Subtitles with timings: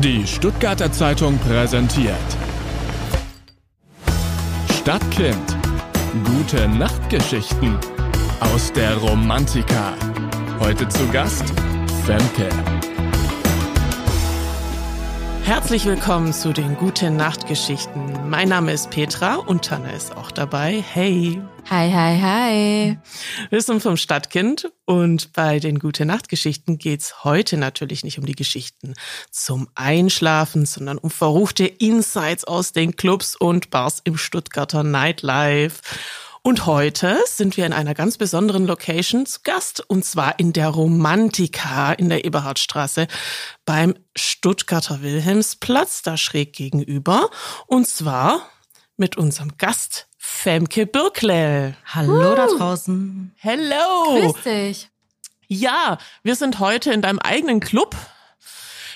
[0.00, 2.14] Die Stuttgarter Zeitung präsentiert
[4.78, 5.56] Stadtkind.
[6.22, 7.78] Gute Nachtgeschichten
[8.40, 9.94] aus der Romantika.
[10.60, 11.44] Heute zu Gast
[12.04, 12.48] Femke.
[15.46, 18.28] Herzlich willkommen zu den Gute Nachtgeschichten.
[18.28, 20.82] Mein Name ist Petra und Tanne ist auch dabei.
[20.92, 21.40] Hey.
[21.70, 22.98] Hi, hi, hi.
[23.50, 28.34] Wir sind vom Stadtkind und bei den Gute Nachtgeschichten geht's heute natürlich nicht um die
[28.34, 28.94] Geschichten
[29.30, 35.80] zum Einschlafen, sondern um verruchte Insights aus den Clubs und Bars im Stuttgarter Nightlife.
[36.46, 40.68] Und heute sind wir in einer ganz besonderen Location zu Gast, und zwar in der
[40.68, 43.08] Romantika in der Eberhardstraße
[43.64, 47.30] beim Stuttgarter Wilhelmsplatz, da schräg gegenüber.
[47.66, 48.48] Und zwar
[48.96, 51.74] mit unserem Gast Femke Birkle.
[51.84, 52.36] Hallo uh.
[52.36, 53.34] da draußen.
[53.38, 54.30] Hello.
[54.32, 54.90] Grüß dich.
[55.48, 57.96] Ja, wir sind heute in deinem eigenen Club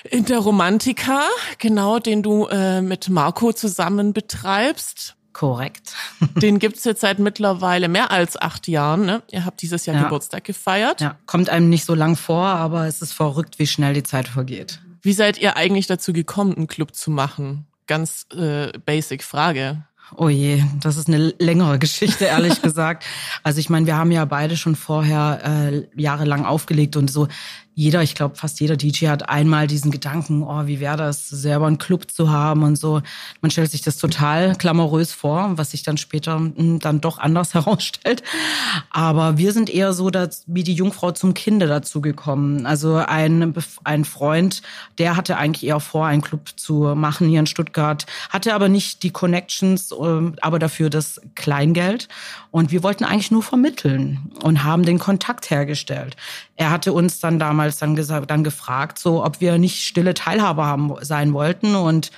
[0.05, 5.17] in der Romantika, genau, den du äh, mit Marco zusammen betreibst.
[5.33, 5.95] Korrekt.
[6.41, 9.05] Den gibt's jetzt seit mittlerweile mehr als acht Jahren.
[9.05, 9.23] Ne?
[9.31, 10.03] Ihr habt dieses Jahr ja.
[10.03, 11.01] Geburtstag gefeiert.
[11.01, 14.27] Ja, kommt einem nicht so lang vor, aber es ist verrückt, wie schnell die Zeit
[14.27, 14.81] vergeht.
[15.01, 17.65] Wie seid ihr eigentlich dazu gekommen, einen Club zu machen?
[17.87, 19.83] Ganz äh, basic Frage.
[20.17, 23.05] Oh je, das ist eine längere Geschichte, ehrlich gesagt.
[23.43, 27.27] Also ich meine, wir haben ja beide schon vorher äh, jahrelang aufgelegt und so
[27.81, 31.65] jeder, ich glaube fast jeder DJ hat einmal diesen Gedanken, oh, wie wäre das, selber
[31.65, 33.01] einen Club zu haben und so.
[33.41, 37.53] Man stellt sich das total glamourös vor, was sich dann später hm, dann doch anders
[37.55, 38.21] herausstellt.
[38.91, 42.67] Aber wir sind eher so dass, wie die Jungfrau zum Kinde dazu gekommen.
[42.67, 43.51] Also ein,
[43.83, 44.61] ein Freund,
[44.99, 49.01] der hatte eigentlich eher vor, einen Club zu machen hier in Stuttgart, hatte aber nicht
[49.01, 52.09] die Connections, ähm, aber dafür das Kleingeld.
[52.51, 56.15] Und wir wollten eigentlich nur vermitteln und haben den Kontakt hergestellt.
[56.57, 60.65] Er hatte uns dann damals dann gesagt, dann gefragt, so ob wir nicht stille Teilhaber
[60.65, 62.11] haben sein wollten und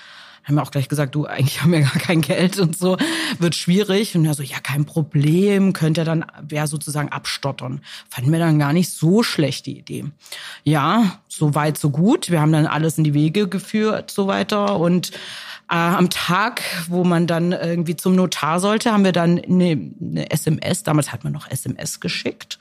[0.44, 2.98] haben auch gleich gesagt, du, eigentlich haben wir gar kein Geld und so,
[3.40, 4.16] wird schwierig.
[4.16, 7.82] Und er so, ja, kein Problem, könnt dann, wer sozusagen abstottern.
[8.10, 10.06] Fanden wir dann gar nicht so schlecht, die Idee.
[10.64, 12.30] Ja, so weit, so gut.
[12.30, 15.12] Wir haben dann alles in die Wege geführt, so weiter und
[15.70, 20.30] äh, am Tag, wo man dann irgendwie zum Notar sollte, haben wir dann eine, eine
[20.30, 22.60] SMS, damals hat man noch SMS geschickt,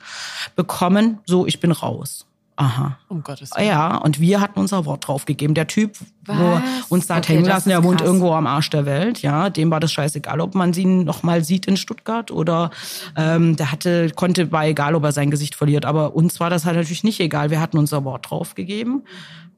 [0.55, 2.25] bekommen, so ich bin raus.
[2.55, 2.97] Aha.
[3.07, 3.67] Um Gottes Willen.
[3.67, 5.53] Ja, und wir hatten unser Wort drauf gegeben.
[5.53, 6.37] Der Typ, Was?
[6.37, 6.61] wo
[6.95, 9.21] uns da okay, hängen lassen, der wohnt irgendwo am Arsch der Welt.
[9.21, 12.69] Ja, dem war das scheißegal, ob man sie noch mal sieht in Stuttgart oder
[13.15, 15.85] ähm, der hatte konnte bei egal, ob er sein Gesicht verliert.
[15.85, 17.49] Aber uns war das halt natürlich nicht egal.
[17.49, 19.03] Wir hatten unser Wort drauf gegeben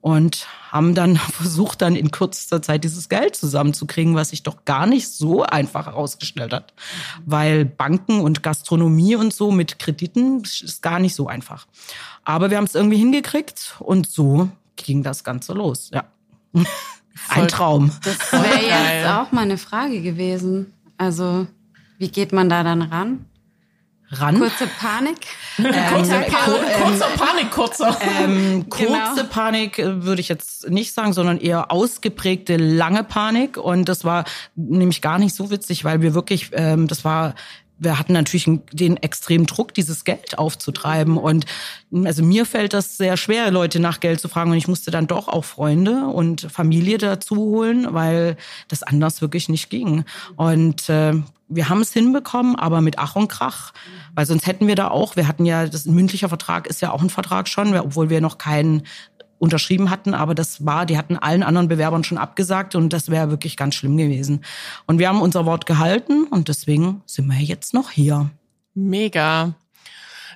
[0.05, 4.85] und haben dann versucht, dann in kürzester Zeit dieses Geld zusammenzukriegen, was sich doch gar
[4.85, 6.75] nicht so einfach herausgestellt hat.
[7.25, 11.65] Weil Banken und Gastronomie und so mit Krediten ist gar nicht so einfach.
[12.23, 15.89] Aber wir haben es irgendwie hingekriegt und so ging das Ganze los.
[15.91, 16.03] Ja.
[17.29, 17.91] Ein Traum.
[18.03, 20.71] Das wäre jetzt auch meine Frage gewesen.
[20.99, 21.47] Also,
[21.97, 23.25] wie geht man da dann ran?
[24.19, 24.39] Ran.
[24.39, 25.17] Kurze Panik.
[25.57, 27.97] Ähm, kurzer, Panik kurzer Panik, kurzer.
[28.19, 29.23] Ähm, kurze genau.
[29.29, 33.57] Panik äh, würde ich jetzt nicht sagen, sondern eher ausgeprägte lange Panik.
[33.57, 34.25] Und das war
[34.55, 37.35] nämlich gar nicht so witzig, weil wir wirklich, ähm, das war
[37.77, 41.17] wir hatten natürlich den extremen Druck, dieses Geld aufzutreiben.
[41.17, 41.45] Und
[41.91, 44.51] also mir fällt das sehr schwer, Leute nach Geld zu fragen.
[44.51, 48.37] Und ich musste dann doch auch Freunde und Familie dazu holen, weil
[48.69, 50.05] das anders wirklich nicht ging.
[50.37, 51.13] Und äh,
[51.47, 53.73] wir haben es hinbekommen, aber mit Ach und Krach.
[54.15, 56.91] Weil sonst hätten wir da auch, wir hatten ja, das ein mündlicher Vertrag ist ja
[56.91, 58.83] auch ein Vertrag schon, obwohl wir noch keinen
[59.45, 63.29] unterschrieben hatten, aber das war, die hatten allen anderen Bewerbern schon abgesagt und das wäre
[63.29, 64.43] wirklich ganz schlimm gewesen.
[64.85, 68.29] Und wir haben unser Wort gehalten und deswegen sind wir jetzt noch hier.
[68.73, 69.55] Mega.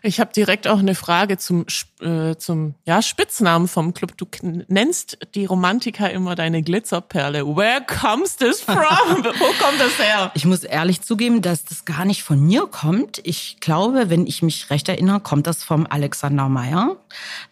[0.01, 1.65] Ich habe direkt auch eine Frage zum,
[2.01, 4.17] äh, zum ja, Spitznamen vom Club.
[4.17, 4.25] Du
[4.67, 7.45] nennst die Romantiker immer deine Glitzerperle.
[7.45, 8.75] Where comes this from?
[8.77, 10.31] Wo kommt das her?
[10.35, 13.19] Ich muss ehrlich zugeben, dass das gar nicht von mir kommt.
[13.23, 16.95] Ich glaube, wenn ich mich recht erinnere, kommt das vom Alexander Meyer.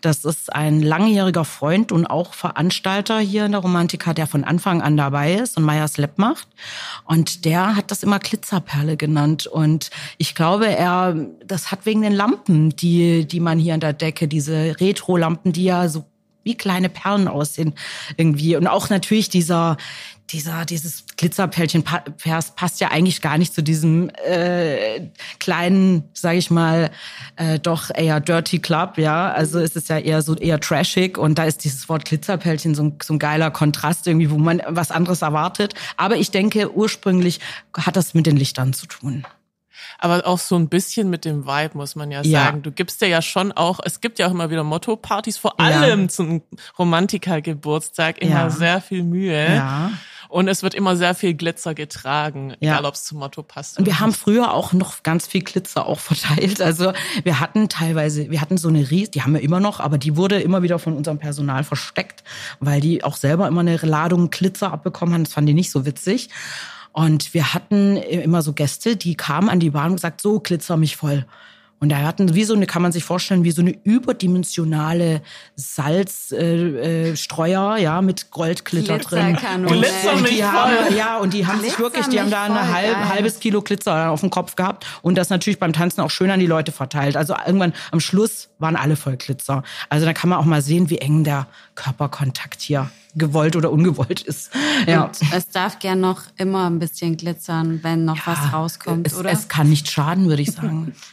[0.02, 4.82] Das ist ein langjähriger Freund und auch Veranstalter hier in der Romantika, der von Anfang
[4.82, 6.48] an dabei ist und Meyers Lab macht.
[7.04, 9.48] Und der hat das immer Glitzerperle genannt.
[9.48, 11.14] Und ich glaube, er,
[11.46, 15.54] das hat wegen den Lampen Lampen, die, die man hier an der Decke, diese Retro-Lampen,
[15.54, 16.06] die ja so
[16.44, 17.74] wie kleine Perlen aussehen
[18.16, 18.56] irgendwie.
[18.56, 19.76] Und auch natürlich dieser,
[20.30, 26.90] dieser, dieses Glitzerperlchen passt ja eigentlich gar nicht zu diesem äh, kleinen, sage ich mal,
[27.36, 29.30] äh, doch eher Dirty Club, ja.
[29.30, 32.84] Also es ist ja eher so eher trashig und da ist dieses Wort Glitzerperlchen so
[32.84, 35.74] ein, so ein geiler Kontrast irgendwie, wo man was anderes erwartet.
[35.98, 37.42] Aber ich denke, ursprünglich
[37.76, 39.26] hat das mit den Lichtern zu tun.
[40.00, 42.46] Aber auch so ein bisschen mit dem Vibe, muss man ja, ja.
[42.46, 42.62] sagen.
[42.62, 46.02] Du gibst dir ja schon auch, es gibt ja auch immer wieder Motto-Partys, vor allem
[46.02, 46.08] ja.
[46.08, 46.42] zum
[46.78, 48.50] Romantiker-Geburtstag immer ja.
[48.50, 49.56] sehr viel Mühe.
[49.56, 49.92] Ja.
[50.30, 52.74] Und es wird immer sehr viel Glitzer getragen, ja.
[52.74, 53.80] egal ob es zum Motto passt.
[53.80, 56.62] Und wir haben früher auch noch ganz viel Glitzer auch verteilt.
[56.62, 56.94] Also
[57.24, 60.18] wir hatten teilweise, wir hatten so eine Ries, die haben wir immer noch, aber die
[60.18, 62.24] wurde immer wieder von unserem Personal versteckt,
[62.60, 65.24] weil die auch selber immer eine Ladung Glitzer abbekommen haben.
[65.24, 66.30] Das fanden die nicht so witzig.
[66.92, 70.78] Und wir hatten immer so Gäste, die kamen an die Bahn und gesagt, so glitzer
[70.78, 71.26] mich voll.
[71.80, 75.22] Und da hatten wie so eine, kann man sich vorstellen, wie so eine überdimensionale
[75.56, 79.38] Salzstreuer, äh, äh, ja, mit Goldglitter drin.
[79.58, 82.74] Und Glitzer äh, die haben, ja, und die haben sich wirklich, die haben da ein
[82.74, 86.32] halb, halbes Kilo Glitzer auf dem Kopf gehabt und das natürlich beim Tanzen auch schön
[86.32, 87.16] an die Leute verteilt.
[87.16, 89.62] Also irgendwann am Schluss waren alle voll Glitzer.
[89.90, 91.46] Also da kann man auch mal sehen, wie eng der
[91.76, 94.52] Körperkontakt hier gewollt oder ungewollt ist.
[94.88, 95.06] Ja.
[95.06, 99.16] Und es darf gern noch immer ein bisschen glitzern, wenn noch ja, was rauskommt, es,
[99.16, 99.32] oder?
[99.32, 100.94] Es kann nicht schaden, würde ich sagen.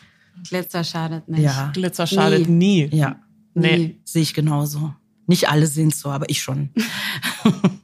[0.48, 1.42] Glitzer schadet nicht.
[1.42, 1.70] Ja.
[1.72, 2.86] Glitzer schadet nie.
[2.86, 2.96] nie.
[2.96, 3.16] Ja.
[3.54, 4.94] Nee, sehe ich genauso.
[5.26, 6.70] Nicht alle sehen es so, aber ich schon.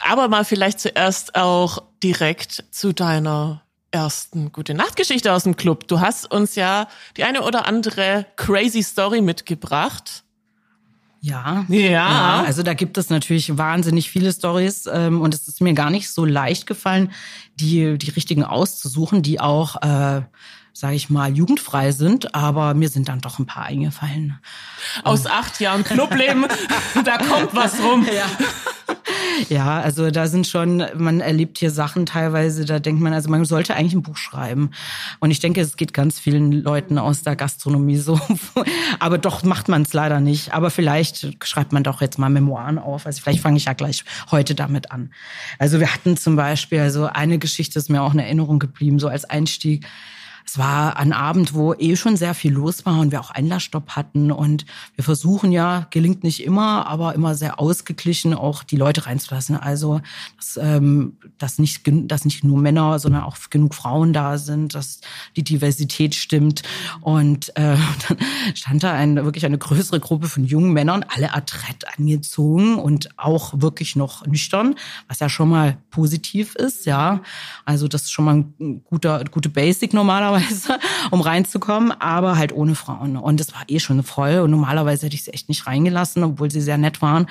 [0.00, 5.88] aber mal vielleicht zuerst auch direkt zu deiner ersten gute Nachtgeschichte aus dem Club.
[5.88, 10.24] Du hast uns ja die eine oder andere crazy Story mitgebracht.
[11.20, 12.44] Ja, ja, ja.
[12.46, 16.10] Also da gibt es natürlich wahnsinnig viele Stories ähm, und es ist mir gar nicht
[16.10, 17.10] so leicht gefallen,
[17.56, 20.22] die die richtigen auszusuchen, die auch, äh,
[20.78, 22.36] sage ich mal, jugendfrei sind.
[22.36, 24.38] Aber mir sind dann doch ein paar eingefallen.
[25.02, 26.46] Aus acht Jahren Clubleben,
[27.04, 28.06] da kommt was rum.
[28.06, 28.26] Ja.
[29.48, 33.44] Ja, also da sind schon, man erlebt hier Sachen teilweise, da denkt man, also man
[33.44, 34.70] sollte eigentlich ein Buch schreiben.
[35.18, 38.20] Und ich denke, es geht ganz vielen Leuten aus der Gastronomie so.
[39.00, 40.54] Aber doch macht man es leider nicht.
[40.54, 43.04] Aber vielleicht schreibt man doch jetzt mal Memoiren auf.
[43.04, 45.10] Also vielleicht fange ich ja gleich heute damit an.
[45.58, 49.08] Also wir hatten zum Beispiel, also eine Geschichte ist mir auch in Erinnerung geblieben, so
[49.08, 49.86] als Einstieg
[50.48, 53.90] es war ein Abend, wo eh schon sehr viel los war und wir auch Einlassstopp
[53.90, 54.32] hatten.
[54.32, 54.64] Und
[54.94, 59.56] wir versuchen ja, gelingt nicht immer, aber immer sehr ausgeglichen auch die Leute reinzulassen.
[59.56, 60.00] Also,
[60.38, 65.02] dass, ähm, dass, nicht, dass nicht nur Männer, sondern auch genug Frauen da sind, dass
[65.36, 66.62] die Diversität stimmt.
[67.02, 67.76] Und äh,
[68.08, 68.16] dann
[68.54, 73.60] stand da ein, wirklich eine größere Gruppe von jungen Männern, alle adrett angezogen und auch
[73.60, 74.76] wirklich noch nüchtern,
[75.08, 77.20] was ja schon mal positiv ist, ja.
[77.66, 80.78] Also das ist schon mal ein guter, gute Basic normalerweise normalerweise,
[81.10, 83.16] um reinzukommen, aber halt ohne Frauen.
[83.16, 86.50] Und es war eh schon voll und normalerweise hätte ich sie echt nicht reingelassen, obwohl
[86.50, 87.26] sie sehr nett waren.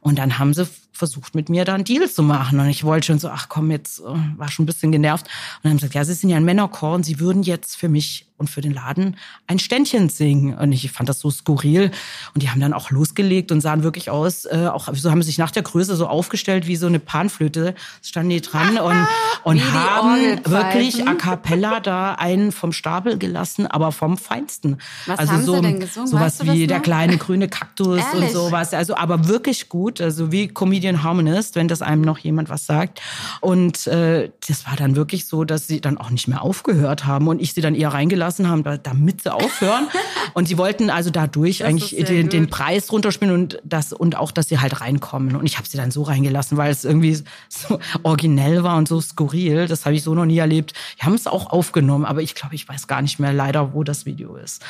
[0.00, 2.60] Und dann haben sie versucht, mit mir da einen Deal zu machen.
[2.60, 4.04] Und ich wollte schon so, ach komm, jetzt äh,
[4.36, 5.26] war schon ein bisschen genervt.
[5.26, 7.76] Und dann haben sie gesagt, ja, sie sind ja ein Männerchor und sie würden jetzt
[7.76, 9.16] für mich und für den Laden
[9.46, 10.54] ein Ständchen singen.
[10.58, 11.92] Und ich fand das so skurril.
[12.34, 15.26] Und die haben dann auch losgelegt und sahen wirklich aus, äh, auch so haben sie
[15.26, 19.06] sich nach der Größe so aufgestellt wie so eine Panflöte, standen die dran und,
[19.44, 24.78] und haben wirklich a cappella da einen vom Stapel gelassen, aber vom Feinsten.
[25.06, 26.08] Was also haben so, sie denn gesungen?
[26.08, 28.28] Sowas wie der kleine grüne Kaktus Ehrlich?
[28.28, 28.72] und sowas.
[28.72, 33.02] Also aber wirklich gut, also wie Comedian Harmonist, wenn das einem noch jemand was sagt.
[33.40, 37.28] Und äh, das war dann wirklich so, dass sie dann auch nicht mehr aufgehört haben
[37.28, 39.88] und ich sie dann eher reingelassen gelassen haben, damit sie aufhören.
[40.34, 44.30] und sie wollten also dadurch das eigentlich den, den, Preis runterspielen und das und auch,
[44.30, 45.36] dass sie halt reinkommen.
[45.36, 47.14] Und ich habe sie dann so reingelassen, weil es irgendwie
[47.48, 49.66] so originell war und so skurril.
[49.66, 50.72] Das habe ich so noch nie erlebt.
[50.96, 53.84] Wir haben es auch aufgenommen, aber ich glaube, ich weiß gar nicht mehr leider, wo
[53.84, 54.62] das Video ist.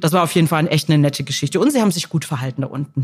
[0.00, 1.60] Das war auf jeden Fall echt eine nette Geschichte.
[1.60, 3.02] Und sie haben sich gut verhalten da unten.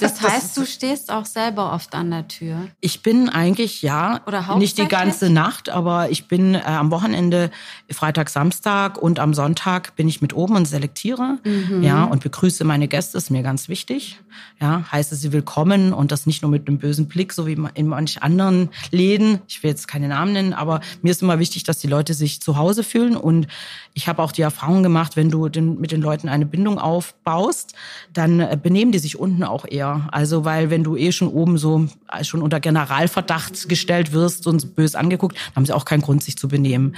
[0.00, 2.68] Das heißt, du stehst auch selber oft an der Tür.
[2.80, 7.50] Ich bin eigentlich ja Oder nicht die ganze Nacht, aber ich bin äh, am Wochenende
[7.90, 11.82] Freitag, Samstag und am Sonntag Sonntag bin ich mit oben und selektiere, mhm.
[11.82, 14.20] ja, und begrüße meine Gäste, ist mir ganz wichtig.
[14.60, 17.88] Ja, heiße sie willkommen und das nicht nur mit einem bösen Blick, so wie in
[17.88, 19.40] manch anderen Läden.
[19.48, 22.40] Ich will jetzt keine Namen nennen, aber mir ist immer wichtig, dass die Leute sich
[22.40, 23.48] zu Hause fühlen und
[23.92, 27.74] ich habe auch die Erfahrung gemacht, wenn du den, mit den Leuten eine Bindung aufbaust,
[28.12, 30.08] dann äh, benehmen die sich unten auch eher.
[30.12, 34.76] Also, weil wenn du eh schon oben so äh, schon unter Generalverdacht gestellt wirst und
[34.76, 36.94] bös angeguckt, haben sie auch keinen Grund, sich zu benehmen.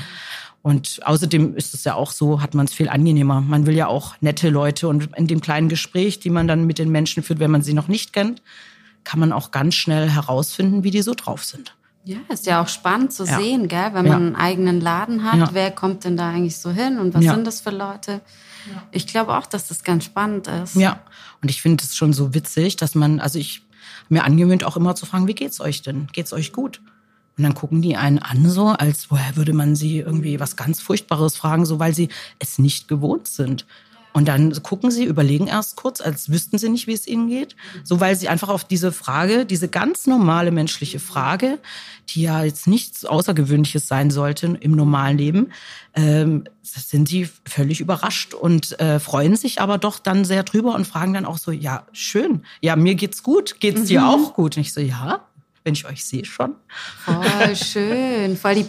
[0.62, 3.40] Und außerdem ist es ja auch so, hat man es viel angenehmer.
[3.40, 6.78] Man will ja auch nette Leute und in dem kleinen Gespräch, die man dann mit
[6.78, 8.42] den Menschen führt, wenn man sie noch nicht kennt,
[9.02, 11.74] kann man auch ganz schnell herausfinden, wie die so drauf sind.
[12.04, 13.38] Ja, ist ja auch spannend zu ja.
[13.38, 13.90] sehen, gell?
[13.92, 14.16] wenn man ja.
[14.16, 15.48] einen eigenen Laden hat, ja.
[15.52, 18.20] wer kommt denn da eigentlich so hin und was sind das für Leute?
[18.92, 20.76] Ich glaube auch, dass das ganz spannend ist.
[20.76, 21.00] Ja,
[21.42, 23.62] und ich finde es schon so witzig, dass man, also ich
[24.08, 26.06] mir angewöhnt auch immer zu fragen, wie geht's euch denn?
[26.12, 26.80] Geht's euch gut?
[27.36, 30.80] Und dann gucken die einen an, so als woher würde man sie irgendwie was ganz
[30.80, 32.08] Furchtbares fragen, so weil sie
[32.38, 33.66] es nicht gewohnt sind.
[34.12, 37.56] Und dann gucken sie, überlegen erst kurz, als wüssten sie nicht, wie es ihnen geht.
[37.82, 41.58] So, weil sie einfach auf diese Frage, diese ganz normale menschliche Frage,
[42.10, 45.52] die ja jetzt nichts Außergewöhnliches sein sollte im normalen Leben,
[45.94, 50.86] ähm, sind sie völlig überrascht und äh, freuen sich aber doch dann sehr drüber und
[50.86, 54.06] fragen dann auch so, ja, schön, ja, mir geht's gut, geht's dir mhm.
[54.06, 54.56] auch gut?
[54.56, 55.26] Und ich so, ja,
[55.64, 56.54] wenn ich euch sehe schon.
[57.04, 58.66] Voll schön, voll die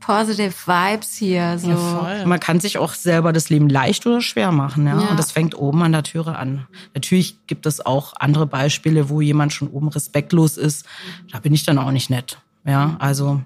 [0.00, 1.58] positive Vibes hier.
[1.58, 1.70] So.
[1.70, 4.86] Ja, Man kann sich auch selber das Leben leicht oder schwer machen.
[4.86, 5.00] Ja?
[5.00, 5.08] ja?
[5.08, 6.66] Und das fängt oben an der Türe an.
[6.94, 10.86] Natürlich gibt es auch andere Beispiele, wo jemand schon oben respektlos ist.
[11.32, 12.38] Da bin ich dann auch nicht nett.
[12.64, 13.42] Ja, also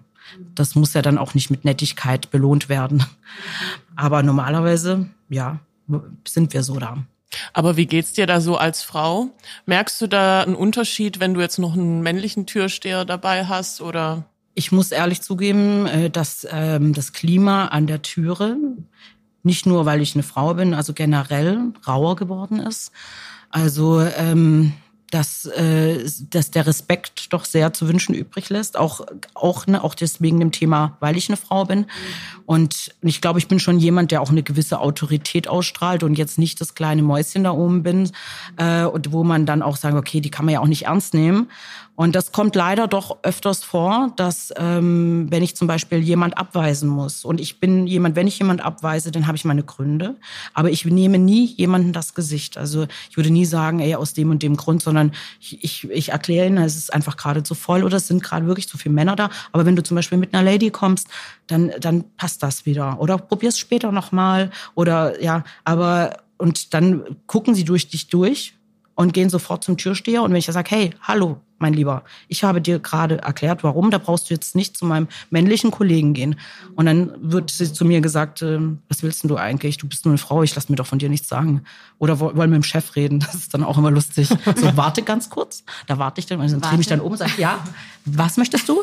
[0.55, 3.05] das muss ja dann auch nicht mit Nettigkeit belohnt werden.
[3.97, 5.59] Aber normalerweise, ja,
[6.27, 6.99] sind wir so da.
[7.53, 9.31] Aber wie geht's dir da so als Frau?
[9.67, 14.25] Merkst du da einen Unterschied, wenn du jetzt noch einen männlichen Türsteher dabei hast oder?
[14.55, 18.57] Ich muss ehrlich zugeben, äh, dass ähm, das Klima an der Türe
[19.43, 22.93] nicht nur, weil ich eine Frau bin, also generell rauer geworden ist.
[23.49, 24.73] Also ähm,
[25.11, 28.77] dass, äh, dass der Respekt doch sehr zu wünschen übrig lässt.
[28.77, 29.01] Auch,
[29.35, 31.87] auch, ne, auch deswegen dem Thema, weil ich eine Frau bin.
[32.47, 36.39] Und ich glaube, ich bin schon jemand, der auch eine gewisse Autorität ausstrahlt und jetzt
[36.39, 38.11] nicht das kleine Mäuschen da oben bin,
[38.57, 41.15] äh, und wo man dann auch sagt, okay, die kann man ja auch nicht ernst
[41.15, 41.49] nehmen.
[42.01, 46.89] Und das kommt leider doch öfters vor, dass ähm, wenn ich zum Beispiel jemand abweisen
[46.89, 50.17] muss und ich bin jemand, wenn ich jemand abweise, dann habe ich meine Gründe,
[50.55, 52.57] aber ich nehme nie jemanden das Gesicht.
[52.57, 56.09] Also ich würde nie sagen, ey, aus dem und dem Grund, sondern ich, ich, ich
[56.09, 58.95] erkläre ihnen, es ist einfach gerade zu voll oder es sind gerade wirklich zu viele
[58.95, 59.29] Männer da.
[59.53, 61.07] Aber wenn du zum Beispiel mit einer Lady kommst,
[61.49, 62.99] dann, dann passt das wieder.
[62.99, 64.51] Oder probier's später nochmal.
[64.75, 68.55] Oder ja, aber und dann gucken sie durch dich durch
[68.95, 70.23] und gehen sofort zum Türsteher.
[70.23, 73.99] Und wenn ich sage, hey, hallo, mein Lieber, ich habe dir gerade erklärt, warum, da
[73.99, 76.37] brauchst du jetzt nicht zu meinem männlichen Kollegen gehen.
[76.75, 79.77] Und dann wird sie zu mir gesagt, äh, was willst denn du eigentlich?
[79.79, 81.63] Du bist nur eine Frau, ich lass mir doch von dir nichts sagen.
[81.99, 83.21] Oder wollen wir mit dem Chef reden?
[83.21, 84.29] Das ist dann auch immer lustig.
[84.29, 85.65] So, warte ganz kurz.
[85.87, 87.63] Da warte ich dann, und dann drehe ich dann um und sage, ja,
[88.05, 88.83] was möchtest du?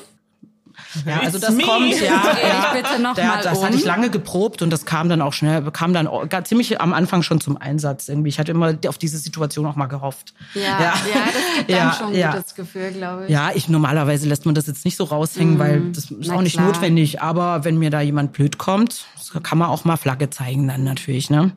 [1.05, 2.05] Ja, also das kommt, ja.
[2.05, 2.73] ja.
[2.75, 3.65] Ich bitte noch der, mal das um.
[3.65, 6.09] hatte ich lange geprobt und das kam dann auch schnell, kam dann
[6.45, 8.29] ziemlich am Anfang schon zum Einsatz irgendwie.
[8.29, 10.33] Ich hatte immer auf diese Situation auch mal gehofft.
[10.53, 10.93] Ja, ja, ja
[11.25, 13.29] das gibt dann schon ein gutes Gefühl, glaube ich.
[13.29, 15.59] Ja, ich normalerweise lässt man das jetzt nicht so raushängen, mhm.
[15.59, 16.67] weil das ist Na auch nicht klar.
[16.67, 17.21] notwendig.
[17.21, 19.05] Aber wenn mir da jemand blöd kommt,
[19.43, 21.51] kann man auch mal Flagge zeigen dann natürlich, ne?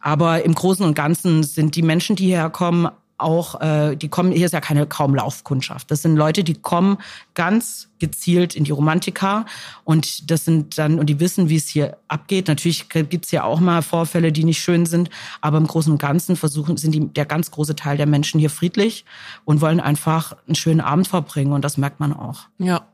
[0.00, 2.88] Aber im Großen und Ganzen sind die Menschen, die hierher kommen,
[3.20, 5.90] auch, äh, die kommen, hier ist ja keine kaum Laufkundschaft.
[5.90, 6.98] Das sind Leute, die kommen
[7.34, 9.44] ganz gezielt in die Romantika
[9.84, 12.48] und das sind dann, und die wissen, wie es hier abgeht.
[12.48, 15.10] Natürlich gibt's ja auch mal Vorfälle, die nicht schön sind,
[15.40, 18.50] aber im Großen und Ganzen versuchen, sind die, der ganz große Teil der Menschen hier
[18.50, 19.04] friedlich
[19.44, 22.46] und wollen einfach einen schönen Abend verbringen und das merkt man auch.
[22.58, 22.86] Ja,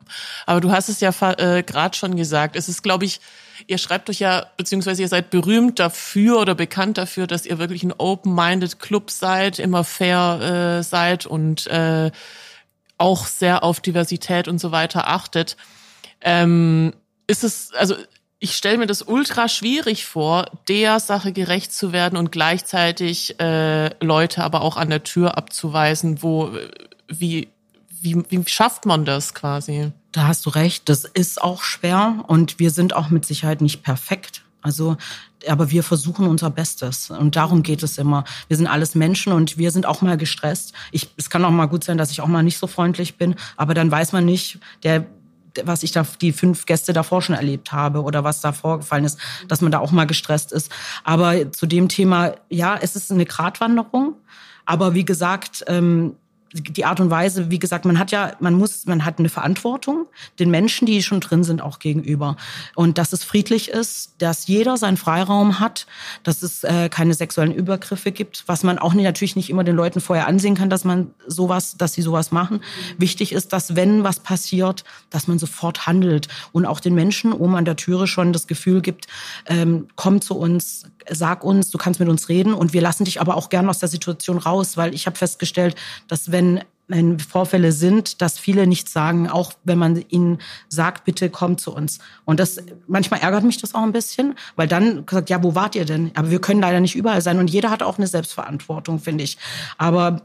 [0.44, 2.56] aber du hast es ja äh, gerade schon gesagt.
[2.56, 3.20] Es ist, glaube ich,
[3.66, 7.82] Ihr schreibt euch ja, beziehungsweise ihr seid berühmt dafür oder bekannt dafür, dass ihr wirklich
[7.82, 12.10] ein open-minded Club seid, immer fair äh, seid und äh,
[12.98, 15.56] auch sehr auf Diversität und so weiter achtet.
[16.20, 16.92] Ähm,
[17.26, 17.94] ist es, also
[18.38, 23.90] ich stelle mir das ultra schwierig vor, der Sache gerecht zu werden und gleichzeitig äh,
[24.04, 26.52] Leute aber auch an der Tür abzuweisen, wo
[27.08, 27.48] wie
[28.00, 29.92] wie, wie schafft man das quasi?
[30.12, 33.82] Da hast du recht, das ist auch schwer und wir sind auch mit Sicherheit nicht
[33.82, 34.42] perfekt.
[34.62, 34.96] Also,
[35.46, 38.24] aber wir versuchen unser Bestes und darum geht es immer.
[38.48, 40.72] Wir sind alles Menschen und wir sind auch mal gestresst.
[40.90, 43.36] Ich, es kann auch mal gut sein, dass ich auch mal nicht so freundlich bin,
[43.56, 45.06] aber dann weiß man nicht, der
[45.64, 49.18] was ich da die fünf Gäste davor schon erlebt habe oder was da vorgefallen ist,
[49.48, 50.70] dass man da auch mal gestresst ist.
[51.02, 54.16] Aber zu dem Thema, ja, es ist eine Gratwanderung.
[54.66, 56.16] Aber wie gesagt, ähm,
[56.52, 60.06] die Art und Weise, wie gesagt, man hat ja, man muss, man hat eine Verantwortung
[60.38, 62.36] den Menschen, die schon drin sind, auch gegenüber.
[62.74, 65.86] Und dass es friedlich ist, dass jeder seinen Freiraum hat,
[66.22, 69.76] dass es äh, keine sexuellen Übergriffe gibt, was man auch nicht, natürlich nicht immer den
[69.76, 72.60] Leuten vorher ansehen kann, dass man sowas, dass sie sowas machen.
[72.98, 77.56] Wichtig ist, dass wenn was passiert, dass man sofort handelt und auch den Menschen oben
[77.56, 79.06] an der Türe schon das Gefühl gibt,
[79.46, 83.20] ähm, komm zu uns, sag uns, du kannst mit uns reden und wir lassen dich
[83.20, 85.76] aber auch gern aus der Situation raus, weil ich habe festgestellt,
[86.08, 86.45] dass wenn
[86.88, 90.38] wenn Vorfälle sind, dass viele nichts sagen, auch wenn man ihnen
[90.68, 91.98] sagt, bitte kommt zu uns.
[92.24, 95.74] Und das manchmal ärgert mich das auch ein bisschen, weil dann gesagt, ja, wo wart
[95.74, 96.12] ihr denn?
[96.14, 99.36] Aber wir können leider nicht überall sein und jeder hat auch eine Selbstverantwortung, finde ich.
[99.78, 100.22] Aber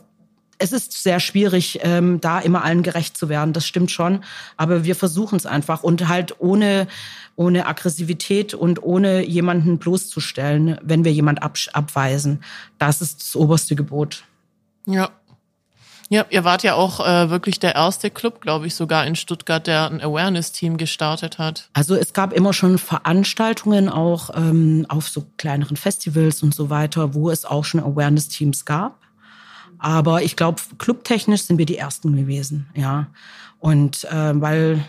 [0.60, 3.52] es ist sehr schwierig, ähm, da immer allen gerecht zu werden.
[3.52, 4.24] Das stimmt schon.
[4.58, 6.88] Aber wir versuchen es einfach und halt ohne,
[7.36, 12.44] ohne Aggressivität und ohne jemanden bloßzustellen, wenn wir jemand ab, abweisen.
[12.78, 14.24] Das ist das oberste Gebot.
[14.86, 15.10] Ja.
[16.12, 19.66] Ja, ihr wart ja auch äh, wirklich der erste Club, glaube ich, sogar in Stuttgart,
[19.66, 21.70] der ein Awareness-Team gestartet hat.
[21.72, 27.14] Also es gab immer schon Veranstaltungen auch ähm, auf so kleineren Festivals und so weiter,
[27.14, 29.00] wo es auch schon Awareness-Teams gab.
[29.78, 33.08] Aber ich glaube, clubtechnisch sind wir die ersten gewesen, ja.
[33.60, 34.84] Und äh, weil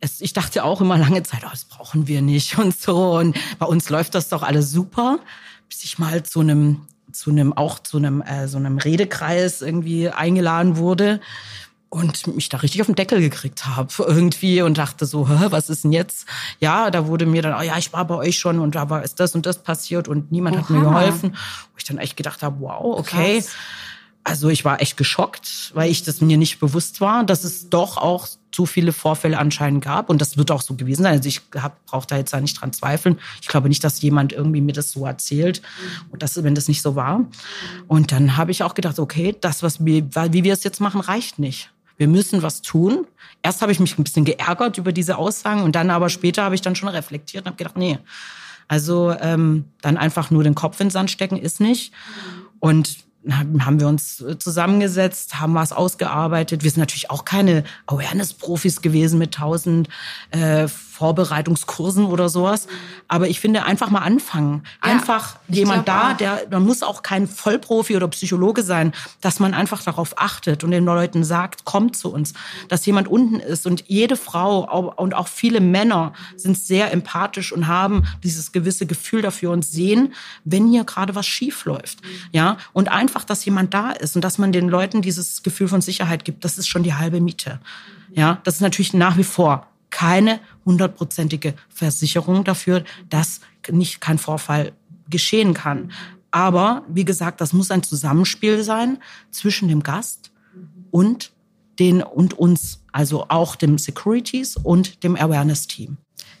[0.00, 3.16] es, ich dachte auch immer lange Zeit, oh, das brauchen wir nicht und so.
[3.16, 5.18] Und bei uns läuft das doch alles super,
[5.70, 6.82] bis ich mal zu einem
[7.16, 11.20] zu einem auch zu einem äh, so einem Redekreis irgendwie eingeladen wurde
[11.88, 15.70] und mich da richtig auf den Deckel gekriegt habe irgendwie und dachte so, Hä, was
[15.70, 16.26] ist denn jetzt?
[16.60, 19.02] Ja, da wurde mir dann, oh ja, ich war bei euch schon und da war
[19.02, 20.62] ist das und das passiert und niemand Oha.
[20.62, 21.30] hat mir geholfen.
[21.32, 23.40] Wo ich dann echt gedacht habe, wow, okay.
[23.40, 23.52] Krass.
[24.28, 27.96] Also ich war echt geschockt, weil ich das mir nicht bewusst war, dass es doch
[27.96, 30.10] auch so viele Vorfälle anscheinend gab.
[30.10, 31.12] Und das wird auch so gewesen sein.
[31.12, 33.20] Also ich brauche da jetzt da nicht dran zweifeln.
[33.40, 35.62] Ich glaube nicht, dass jemand irgendwie mir das so erzählt,
[36.10, 37.24] und das, wenn das nicht so war.
[37.86, 40.02] Und dann habe ich auch gedacht, okay, das, was wir,
[40.32, 41.70] wie wir es jetzt machen, reicht nicht.
[41.96, 43.06] Wir müssen was tun.
[43.44, 46.56] Erst habe ich mich ein bisschen geärgert über diese Aussagen und dann aber später habe
[46.56, 48.00] ich dann schon reflektiert und habe gedacht, nee,
[48.66, 51.92] also ähm, dann einfach nur den Kopf in den Sand stecken ist nicht.
[52.58, 56.62] Und haben wir uns äh, zusammengesetzt, haben was ausgearbeitet.
[56.62, 59.88] Wir sind natürlich auch keine Awareness-Profis gewesen mit tausend
[60.30, 62.68] äh, Vorbereitungskursen oder sowas.
[63.06, 64.62] Aber ich finde, einfach mal anfangen.
[64.80, 69.52] Einfach ja, jemand da, der, man muss auch kein Vollprofi oder Psychologe sein, dass man
[69.52, 72.32] einfach darauf achtet und den Leuten sagt, kommt zu uns,
[72.68, 73.66] dass jemand unten ist.
[73.66, 79.20] Und jede Frau und auch viele Männer sind sehr empathisch und haben dieses gewisse Gefühl
[79.20, 80.14] dafür und sehen,
[80.44, 81.98] wenn hier gerade was schief läuft.
[82.32, 85.80] Ja, und einfach, dass jemand da ist und dass man den Leuten dieses Gefühl von
[85.80, 87.60] Sicherheit gibt, das ist schon die halbe Miete.
[88.12, 94.72] Ja, das ist natürlich nach wie vor keine hundertprozentige Versicherung dafür, dass nicht kein Vorfall
[95.08, 95.92] geschehen kann.
[96.30, 98.98] Aber wie gesagt, das muss ein Zusammenspiel sein
[99.30, 100.32] zwischen dem Gast
[100.90, 101.32] und
[101.78, 105.98] den und uns, also auch dem Securities und dem Awareness-Team.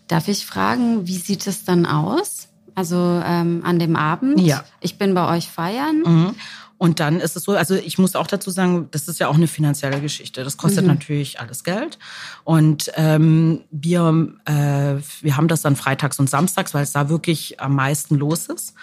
[0.08, 2.48] Darf ich fragen, wie sieht es dann aus?
[2.74, 4.40] Also ähm, an dem Abend?
[4.40, 4.64] Ja.
[4.80, 6.02] Ich bin bei euch feiern.
[6.04, 6.34] Mhm.
[6.78, 9.34] Und dann ist es so, also ich muss auch dazu sagen, das ist ja auch
[9.34, 10.44] eine finanzielle Geschichte.
[10.44, 10.90] Das kostet mhm.
[10.90, 11.98] natürlich alles Geld.
[12.44, 17.60] Und ähm, wir, äh, wir haben das dann freitags und samstags, weil es da wirklich
[17.60, 18.74] am meisten los ist.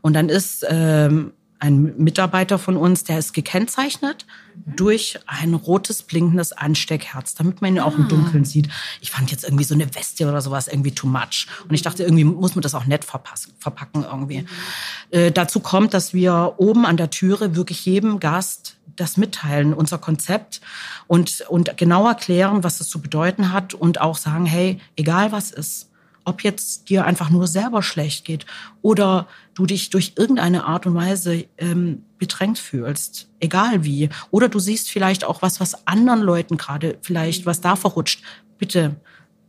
[0.00, 4.26] Und dann ist ähm, ein Mitarbeiter von uns, der ist gekennzeichnet
[4.66, 8.08] durch ein rotes blinkendes Ansteckherz, damit man ihn auch im ah.
[8.08, 8.68] Dunkeln sieht.
[9.00, 11.46] Ich fand jetzt irgendwie so eine Weste oder sowas irgendwie too much.
[11.68, 14.46] Und ich dachte, irgendwie muss man das auch nett verpacken irgendwie.
[15.10, 19.98] Äh, dazu kommt, dass wir oben an der Türe wirklich jedem Gast das mitteilen, unser
[19.98, 20.60] Konzept
[21.06, 25.50] und, und genau erklären, was das zu bedeuten hat und auch sagen, hey, egal was
[25.50, 25.89] ist,
[26.24, 28.46] ob jetzt dir einfach nur selber schlecht geht
[28.82, 34.08] oder du dich durch irgendeine Art und Weise ähm, bedrängt fühlst, egal wie.
[34.30, 38.22] Oder du siehst vielleicht auch was, was anderen Leuten gerade vielleicht, was da verrutscht.
[38.58, 38.96] Bitte,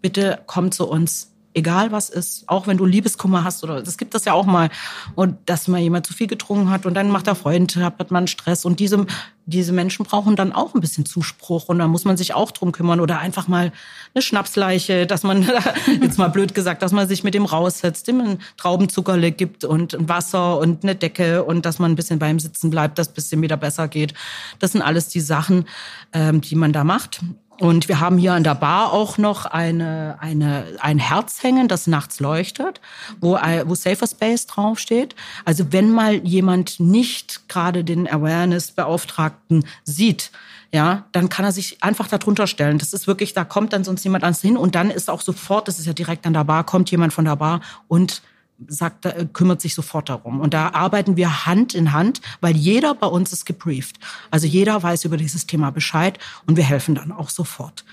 [0.02, 4.14] bitte komm zu uns egal was ist, auch wenn du Liebeskummer hast oder das gibt
[4.14, 4.70] das ja auch mal
[5.16, 8.28] und dass mal jemand zu viel getrunken hat und dann macht der Freund hat man
[8.28, 9.06] Stress und diese
[9.46, 12.72] diese Menschen brauchen dann auch ein bisschen Zuspruch und da muss man sich auch drum
[12.72, 13.72] kümmern oder einfach mal
[14.14, 15.50] eine Schnapsleiche, dass man
[16.02, 19.94] jetzt mal blöd gesagt, dass man sich mit dem raussetzt, dem ein Traubenzuckerle gibt und
[19.94, 23.14] ein Wasser und eine Decke und dass man ein bisschen beim Sitzen bleibt, dass es
[23.14, 24.14] bisschen wieder besser geht.
[24.60, 25.66] Das sind alles die Sachen,
[26.14, 27.22] ähm, die man da macht.
[27.62, 31.86] Und wir haben hier an der Bar auch noch eine, eine, ein Herz hängen, das
[31.86, 32.82] nachts leuchtet,
[33.20, 33.34] wo,
[33.66, 35.14] wo Safer Space draufsteht.
[35.46, 40.32] Also wenn mal jemand nicht gerade den Awareness-Beauftragten sieht,
[40.74, 42.80] ja, dann kann er sich einfach darunter stellen.
[42.80, 45.68] Das ist wirklich, da kommt dann sonst jemand ans hin und dann ist auch sofort,
[45.68, 48.24] das ist ja direkt an der Bar, kommt jemand von der Bar und
[48.68, 50.40] sagt, äh, kümmert sich sofort darum.
[50.40, 53.98] Und da arbeiten wir Hand in Hand, weil jeder bei uns ist gebrieft.
[54.30, 57.84] Also jeder weiß über dieses Thema Bescheid und wir helfen dann auch sofort.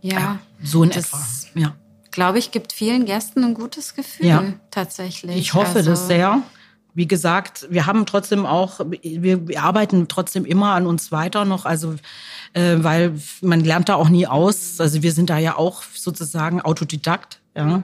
[0.00, 1.18] Ja, ja so in etwa.
[1.54, 1.74] Ja.
[2.10, 4.44] Glaube ich, gibt vielen Gästen ein gutes Gefühl ja.
[4.70, 5.36] tatsächlich.
[5.36, 6.42] Ich hoffe also, das sehr.
[6.92, 11.64] Wie gesagt, wir haben trotzdem auch, wir, wir arbeiten trotzdem immer an uns weiter noch,
[11.64, 11.94] also
[12.52, 14.80] äh, weil man lernt da auch nie aus.
[14.80, 17.40] Also wir sind da ja auch sozusagen Autodidakt.
[17.56, 17.82] Ja.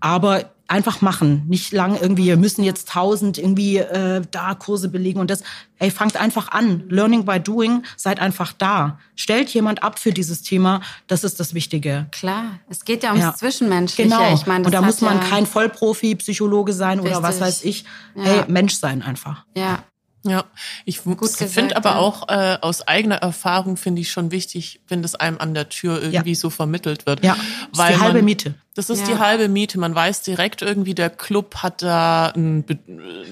[0.00, 1.44] Aber einfach machen.
[1.48, 5.42] Nicht lang irgendwie, wir müssen jetzt tausend irgendwie äh, da Kurse belegen und das.
[5.78, 6.84] Ey, fangt einfach an.
[6.88, 8.98] Learning by doing, seid einfach da.
[9.16, 12.06] Stellt jemand ab für dieses Thema, das ist das Wichtige.
[12.12, 13.34] Klar, es geht ja ums ja.
[13.34, 14.08] Zwischenmenschliche.
[14.08, 14.32] Genau.
[14.32, 17.16] Ich meine, und da muss man ja kein Vollprofi, Psychologe sein richtig.
[17.16, 17.84] oder was weiß ich.
[18.14, 18.22] Ja.
[18.22, 19.44] Hey, Mensch sein einfach.
[19.54, 19.84] Ja.
[20.24, 20.44] Ja,
[20.84, 25.38] ich finde aber auch äh, aus eigener Erfahrung finde ich schon wichtig, wenn das einem
[25.38, 26.36] an der Tür irgendwie ja.
[26.36, 27.24] so vermittelt wird.
[27.24, 27.36] Ja,
[27.74, 28.54] weil ist die halbe man, Miete.
[28.74, 29.06] Das ist ja.
[29.08, 29.78] die halbe Miete.
[29.78, 32.64] Man weiß direkt irgendwie, der Club hat da ein,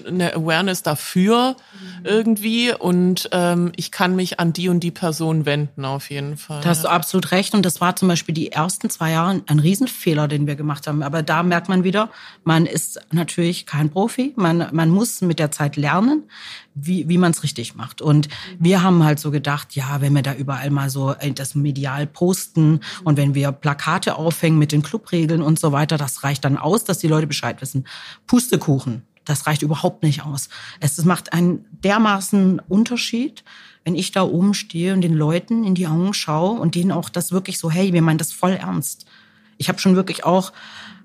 [0.06, 2.04] eine Awareness dafür mhm.
[2.04, 6.60] irgendwie und ähm, ich kann mich an die und die Person wenden auf jeden Fall.
[6.60, 9.58] Da hast du absolut recht und das war zum Beispiel die ersten zwei Jahre ein
[9.60, 11.02] Riesenfehler, den wir gemacht haben.
[11.02, 12.10] Aber da merkt man wieder,
[12.42, 14.34] man ist natürlich kein Profi.
[14.36, 16.24] Man, man muss mit der Zeit lernen
[16.86, 18.02] wie, wie man es richtig macht.
[18.02, 21.54] Und wir haben halt so gedacht, ja, wenn wir da überall mal so äh, das
[21.54, 26.44] medial posten und wenn wir Plakate aufhängen mit den Clubregeln und so weiter, das reicht
[26.44, 27.86] dann aus, dass die Leute Bescheid wissen.
[28.26, 30.48] Pustekuchen, das reicht überhaupt nicht aus.
[30.80, 33.44] Es macht einen dermaßen Unterschied,
[33.84, 37.08] wenn ich da oben stehe und den Leuten in die Augen schaue und denen auch
[37.08, 39.06] das wirklich so, hey, wir meinen das voll ernst.
[39.56, 40.52] Ich habe schon wirklich auch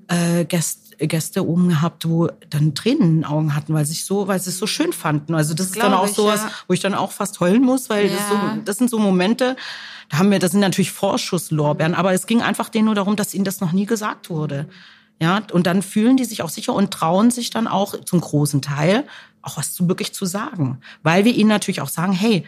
[0.07, 4.27] äh, Gäste Gäste oben gehabt, wo dann Tränen in den Augen hatten, weil sie so,
[4.27, 5.35] weil sie es so schön fanden.
[5.35, 6.51] Also das ist dann auch sowas, ja.
[6.67, 8.13] wo ich dann auch fast heulen muss, weil ja.
[8.13, 9.55] das, so, das sind so Momente,
[10.09, 13.33] da haben wir, das sind natürlich Vorschusslorbeeren, aber es ging einfach denen nur darum, dass
[13.33, 14.67] ihnen das noch nie gesagt wurde.
[15.21, 18.61] Ja, und dann fühlen die sich auch sicher und trauen sich dann auch zum großen
[18.61, 19.05] Teil
[19.41, 22.43] auch was zu wirklich zu sagen, weil wir ihnen natürlich auch sagen, hey,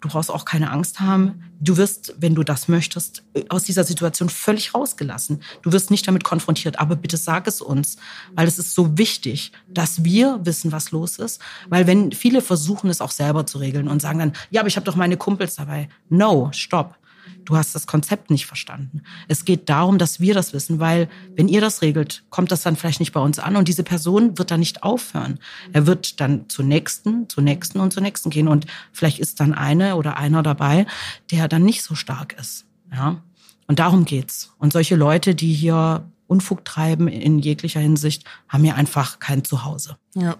[0.00, 1.42] Du brauchst auch keine Angst haben.
[1.58, 5.42] Du wirst, wenn du das möchtest, aus dieser Situation völlig rausgelassen.
[5.62, 6.78] Du wirst nicht damit konfrontiert.
[6.78, 7.96] Aber bitte sag es uns,
[8.34, 11.40] weil es ist so wichtig, dass wir wissen, was los ist.
[11.68, 14.76] Weil wenn viele versuchen, es auch selber zu regeln und sagen dann, ja, aber ich
[14.76, 15.88] habe doch meine Kumpels dabei.
[16.08, 16.98] No, stopp
[17.44, 19.02] du hast das Konzept nicht verstanden.
[19.28, 22.76] Es geht darum, dass wir das wissen, weil wenn ihr das regelt, kommt das dann
[22.76, 25.38] vielleicht nicht bei uns an und diese Person wird dann nicht aufhören.
[25.72, 29.54] Er wird dann zur nächsten, zur nächsten und zur nächsten gehen und vielleicht ist dann
[29.54, 30.86] eine oder einer dabei,
[31.30, 32.66] der dann nicht so stark ist.
[32.92, 33.22] Ja.
[33.66, 34.52] Und darum geht's.
[34.58, 39.96] Und solche Leute, die hier Unfug treiben in jeglicher Hinsicht, haben hier einfach kein Zuhause.
[40.14, 40.36] Ja.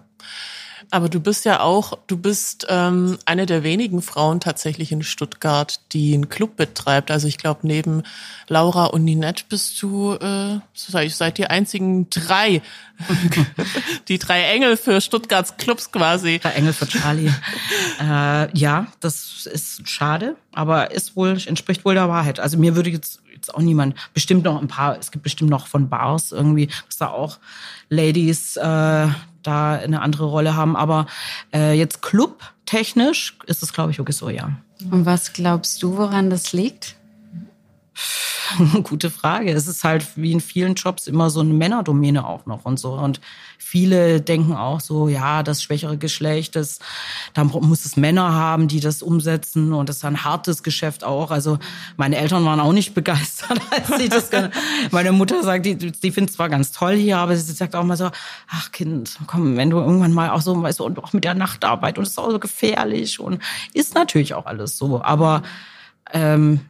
[0.89, 5.81] Aber du bist ja auch, du bist ähm, eine der wenigen Frauen tatsächlich in Stuttgart,
[5.91, 7.11] die einen Club betreibt.
[7.11, 8.03] Also ich glaube, neben
[8.47, 12.61] Laura und Ninette bist du, äh, seid die einzigen drei,
[14.07, 16.39] die drei Engel für Stuttgarts Clubs quasi.
[16.39, 17.33] Drei Engel für Charlie.
[17.99, 22.39] äh, ja, das ist schade, aber ist wohl, entspricht wohl der Wahrheit.
[22.39, 25.67] Also mir würde jetzt jetzt auch niemand, bestimmt noch ein paar, es gibt bestimmt noch
[25.67, 27.37] von Bars irgendwie, dass da auch
[27.89, 29.07] Ladies äh,
[29.47, 30.75] da eine andere Rolle haben.
[30.75, 31.07] Aber
[31.53, 34.51] äh, jetzt clubtechnisch ist es, glaube ich, wirklich so, ja.
[34.91, 36.96] Und was glaubst du, woran das liegt?
[38.83, 39.51] Gute Frage.
[39.51, 42.93] Es ist halt wie in vielen Jobs immer so eine Männerdomäne auch noch und so.
[42.93, 43.19] Und
[43.57, 46.79] viele denken auch so, ja, das schwächere Geschlecht, das,
[47.33, 51.31] da muss es Männer haben, die das umsetzen und das ist ein hartes Geschäft auch.
[51.31, 51.59] Also
[51.97, 54.29] meine Eltern waren auch nicht begeistert, als sie das.
[54.91, 57.97] meine Mutter sagt, die, die findet zwar ganz toll hier, aber sie sagt auch mal
[57.97, 58.09] so,
[58.47, 61.33] ach Kind, komm, wenn du irgendwann mal auch so, weißt du, und auch mit der
[61.33, 63.41] Nachtarbeit und es ist auch so gefährlich und
[63.73, 65.43] ist natürlich auch alles so, aber
[66.13, 66.61] ähm,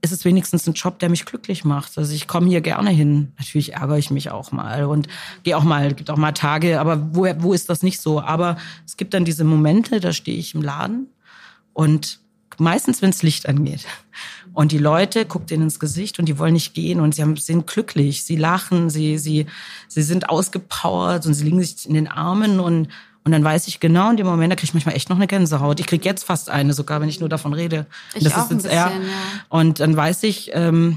[0.00, 1.98] ist es wenigstens ein Job, der mich glücklich macht.
[1.98, 3.32] Also ich komme hier gerne hin.
[3.38, 5.08] Natürlich ärgere ich mich auch mal und
[5.42, 8.20] gehe auch mal, gibt auch mal Tage, aber wo, wo ist das nicht so?
[8.20, 8.56] Aber
[8.86, 11.08] es gibt dann diese Momente, da stehe ich im Laden
[11.72, 12.20] und
[12.58, 13.86] meistens, wenn es Licht angeht.
[14.52, 17.36] Und die Leute gucken denen ins Gesicht und die wollen nicht gehen und sie haben,
[17.36, 19.46] sind glücklich, sie lachen, sie, sie,
[19.86, 22.88] sie sind ausgepowert und sie liegen sich in den Armen und
[23.28, 25.26] und dann weiß ich genau in dem Moment, da kriege ich manchmal echt noch eine
[25.26, 25.80] Gänsehaut.
[25.80, 27.84] Ich kriege jetzt fast eine, sogar wenn ich nur davon rede.
[28.14, 28.90] Ich das auch ein bisschen, ja.
[29.50, 30.96] Und dann weiß ich, ähm,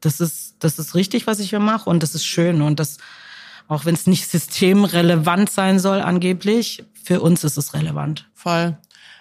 [0.00, 2.60] das ist, das ist richtig, was ich hier mache und das ist schön.
[2.60, 2.98] Und das,
[3.68, 8.28] auch wenn es nicht systemrelevant sein soll, angeblich, für uns ist es relevant.
[8.34, 8.76] Voll.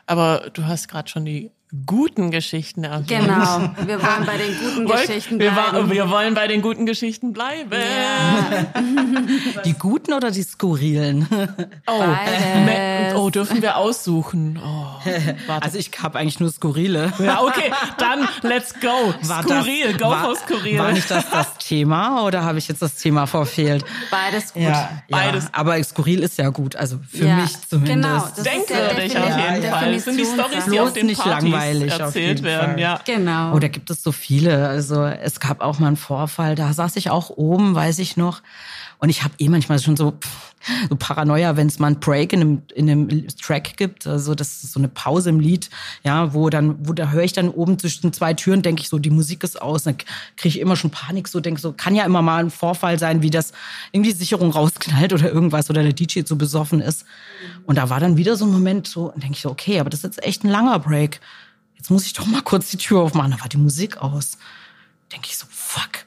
[0.07, 1.51] Aber du hast gerade schon die
[1.85, 3.07] guten Geschichten erwähnt.
[3.07, 5.89] Genau, wir wollen bei den guten Geschichten bleiben.
[5.89, 7.69] Wir, wir, wollen bei den guten Geschichten bleiben.
[7.71, 8.81] Ja.
[9.65, 11.27] Die guten oder die skurrilen?
[11.85, 12.03] Oh,
[13.15, 14.59] oh dürfen wir aussuchen?
[14.63, 15.09] Oh,
[15.59, 17.13] also ich habe eigentlich nur skurrile.
[17.19, 19.13] Ja, okay, dann let's go.
[19.23, 20.79] War Skurril, das, go war, for skurril.
[20.79, 23.85] War nicht das das Thema oder habe ich jetzt das Thema verfehlt?
[24.09, 24.63] Beides gut.
[24.63, 25.45] Ja, Beides.
[25.45, 27.93] Ja, aber skurril ist ja gut, also für ja, mich zumindest.
[27.93, 29.93] Genau, das Denkwürdig auf jeden Fall.
[29.93, 32.71] Das sind die Stories, die auf den nicht langweilig erzählt werden.
[32.71, 32.79] Fall.
[32.79, 32.99] Ja.
[33.05, 33.53] Genau.
[33.53, 34.67] Oder gibt es so viele?
[34.67, 38.41] Also es gab auch mal einen Vorfall, da saß ich auch oben, weiß ich noch.
[39.01, 40.13] Und ich habe eh manchmal schon so,
[40.89, 44.61] so Paranoia, wenn es mal einen Break in einem, in einem Track gibt, also das
[44.61, 45.69] ist so eine Pause im Lied,
[46.03, 48.99] ja, wo dann, wo da höre ich dann oben zwischen zwei Türen, denke ich so,
[48.99, 49.97] die Musik ist aus, dann
[50.35, 53.21] kriege ich immer schon Panik, so denke so, kann ja immer mal ein Vorfall sein,
[53.21, 53.53] wie das
[53.93, 57.05] irgendwie Sicherung rausknallt oder irgendwas oder der DJ so besoffen ist.
[57.65, 60.01] Und da war dann wieder so ein Moment, so denke ich so, okay, aber das
[60.01, 61.21] ist jetzt echt ein langer Break
[61.79, 63.31] jetzt muss ich doch mal kurz die Tür aufmachen.
[63.31, 64.37] Da war die Musik aus.
[65.11, 66.05] Denke ich so, fuck,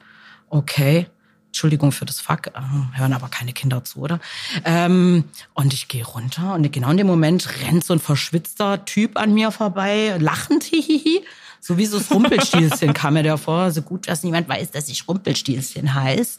[0.49, 1.07] okay.
[1.47, 4.19] Entschuldigung für das Fuck, äh, hören aber keine Kinder zu, oder?
[4.65, 9.17] Ähm, und ich gehe runter und genau in dem Moment rennt so ein verschwitzter Typ
[9.17, 11.23] an mir vorbei, lachend, hihihi.
[11.59, 13.69] So wie so das Rumpelstilzchen kam mir da vor.
[13.69, 16.37] So gut, dass niemand weiß, dass ich Rumpelstilzchen heiß.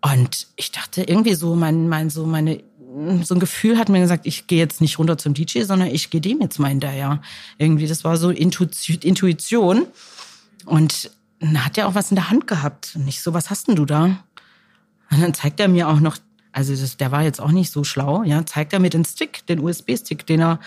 [0.00, 2.62] Und ich dachte irgendwie so, mein, mein, so meine,
[3.22, 6.10] so ein Gefühl hat mir gesagt, ich gehe jetzt nicht runter zum DJ, sondern ich
[6.10, 7.22] gehe dem jetzt mal hinterher.
[7.58, 9.86] Irgendwie, das war so Intuition.
[10.64, 12.92] Und dann hat er auch was in der Hand gehabt.
[12.96, 14.04] Und ich so, was hast denn du da?
[15.10, 16.18] Und dann zeigt er mir auch noch,
[16.52, 19.46] also das, der war jetzt auch nicht so schlau, ja, zeigt er mir den Stick,
[19.46, 20.60] den USB-Stick, den er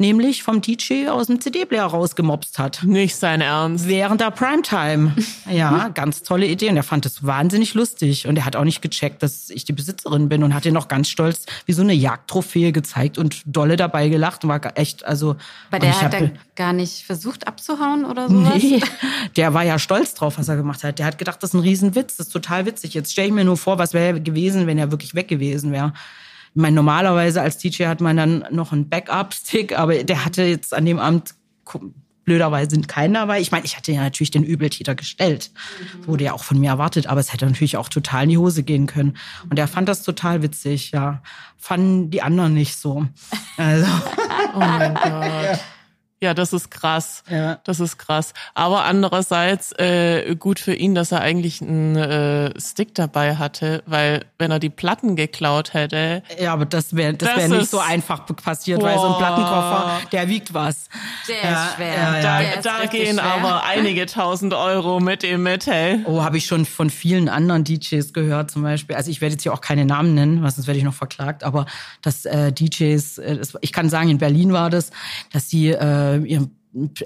[0.00, 2.82] nämlich vom DJ aus dem CD-Player rausgemobst hat.
[2.82, 3.86] Nicht sein Ernst.
[3.86, 5.14] Während der Primetime.
[5.50, 6.68] Ja, ganz tolle Idee.
[6.68, 8.28] Und er fand es wahnsinnig lustig.
[8.28, 10.86] Und er hat auch nicht gecheckt, dass ich die Besitzerin bin und hat ihn noch
[10.86, 14.46] ganz stolz wie so eine Jagdtrophäe gezeigt und dolle dabei gelacht.
[14.46, 15.36] War echt, also.
[15.70, 18.62] Bei der hat er gar nicht versucht abzuhauen oder sowas?
[18.62, 18.80] Nee,
[19.36, 21.00] der war ja stolz drauf, was er gemacht hat.
[21.00, 22.94] Der hat gedacht, das ist ein Riesenwitz, das ist total witzig.
[22.94, 25.92] Jetzt stelle ich mir nur vor, was wäre gewesen, wenn er wirklich weg gewesen wäre.
[26.54, 30.74] Ich meine, normalerweise als DJ hat man dann noch einen Backup-Stick, aber der hatte jetzt
[30.74, 31.34] an dem Abend
[32.24, 33.40] blöderweise keinen dabei.
[33.40, 35.50] Ich meine, ich hatte ja natürlich den Übeltäter gestellt.
[35.52, 36.06] Mhm.
[36.06, 38.62] Wurde ja auch von mir erwartet, aber es hätte natürlich auch total in die Hose
[38.62, 39.16] gehen können.
[39.48, 41.22] Und er fand das total witzig, ja.
[41.56, 43.06] Fanden die anderen nicht so.
[43.56, 43.86] Also.
[44.54, 45.60] oh mein Gott.
[46.22, 46.34] Ja.
[46.34, 47.22] Das ist krass.
[47.30, 47.60] Ja.
[47.64, 48.34] Das ist krass.
[48.54, 54.26] Aber andererseits äh, gut für ihn, dass er eigentlich einen äh, Stick dabei hatte, weil
[54.38, 56.22] wenn er die Platten geklaut hätte.
[56.38, 58.86] Ja, aber das wäre das, das wär nicht so einfach passiert, boah.
[58.86, 60.88] weil so ein Plattenkoffer, der wiegt was.
[61.26, 61.94] Der ja, ist schwer.
[61.94, 63.24] Ja, da, da gehen schwer.
[63.24, 66.00] aber einige tausend Euro mit ihm mit, hey.
[66.04, 68.94] Oh, habe ich schon von vielen anderen DJs gehört, zum Beispiel.
[68.94, 71.44] Also ich werde jetzt hier auch keine Namen nennen, was sonst werde ich noch verklagt,
[71.44, 71.64] aber
[72.02, 74.90] dass äh, DJs, äh, das, ich kann sagen, in Berlin war das,
[75.32, 76.50] dass sie äh, äh, ihrem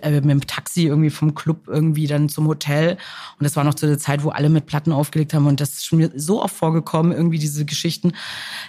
[0.03, 2.99] äh, mit dem Taxi irgendwie vom Club irgendwie dann zum Hotel.
[3.39, 5.47] Und das war noch zu der Zeit, wo alle mit Platten aufgelegt haben.
[5.47, 8.13] Und das ist mir so oft vorgekommen, irgendwie diese Geschichten,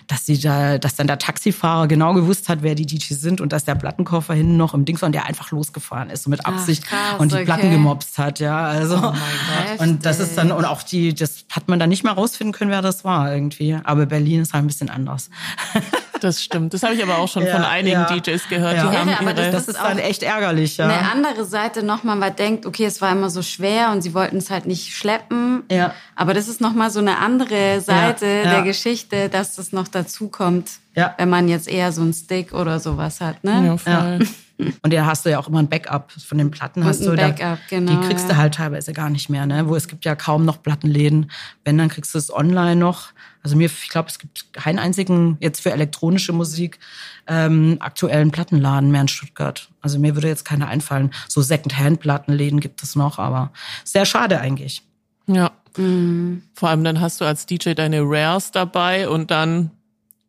[0.07, 3.51] dass sie da, dass dann der Taxifahrer genau gewusst hat, wer die DJs sind und
[3.51, 6.83] dass der Plattenkoffer hinten noch im Dings war und der einfach losgefahren ist mit Absicht
[6.85, 7.45] Ach, krass, und die okay.
[7.45, 8.65] Platten gemobst hat, ja.
[8.65, 12.13] Also oh und das ist dann und auch die, das hat man dann nicht mehr
[12.13, 13.77] rausfinden können, wer das war irgendwie.
[13.83, 15.29] Aber Berlin ist halt ein bisschen anders.
[16.25, 16.73] Das stimmt.
[16.73, 18.05] Das habe ich aber auch schon ja, von einigen ja.
[18.05, 18.77] DJs gehört.
[18.77, 18.89] Ja.
[18.89, 20.77] Die haben ihre das, das ist dann echt ärgerlich.
[20.77, 20.87] Ja.
[20.87, 24.37] Eine andere Seite nochmal, man denkt, okay, es war immer so schwer und sie wollten
[24.37, 25.61] es halt nicht schleppen.
[25.69, 25.93] Ja.
[26.15, 30.71] Aber das ist nochmal so eine andere Seite der Geschichte, dass das noch dazu kommt,
[31.17, 33.43] wenn man jetzt eher so einen Stick oder sowas hat.
[33.43, 33.63] Ne?
[33.63, 34.27] Ja, voll.
[34.57, 36.81] Und da hast du ja auch immer ein Backup von den Platten.
[36.81, 37.91] Und hast du Backup, da, genau.
[37.91, 39.67] Die kriegst du halt teilweise gar nicht mehr, ne?
[39.67, 41.31] Wo es gibt ja kaum noch Plattenläden.
[41.65, 43.09] Wenn, dann kriegst du es online noch.
[43.43, 46.79] Also mir, ich glaube, es gibt keinen einzigen jetzt für elektronische Musik
[47.27, 49.69] ähm, aktuellen Plattenladen mehr in Stuttgart.
[49.81, 51.11] Also mir würde jetzt keiner einfallen.
[51.27, 53.51] So Second-Hand-Plattenläden gibt es noch, aber
[53.83, 54.83] sehr schade eigentlich.
[55.27, 55.51] Ja.
[55.77, 56.43] Mhm.
[56.53, 59.71] Vor allem dann hast du als DJ deine Rares dabei und dann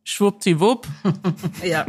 [0.07, 0.87] schwuppdiwupp.
[1.63, 1.85] ja.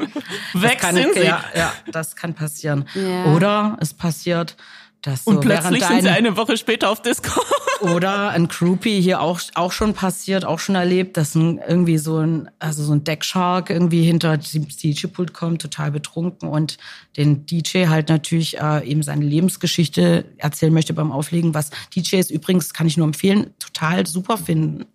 [0.55, 1.23] Weg kann, sind sie.
[1.23, 2.85] Ja, ja, das kann passieren.
[2.95, 3.27] Ja.
[3.35, 4.57] Oder es passiert,
[5.03, 7.41] dass so Und plötzlich sind sie eine Woche später auf Disco.
[7.81, 12.19] oder ein Groupie hier auch, auch schon passiert, auch schon erlebt, dass ein, irgendwie so
[12.19, 16.79] ein, also so ein Deckshark irgendwie hinter dem DJ-Pult kommt, total betrunken und
[17.17, 22.75] den DJ halt natürlich äh, eben seine Lebensgeschichte erzählen möchte beim Auflegen, was DJs übrigens,
[22.75, 24.87] kann ich nur empfehlen, total super finden.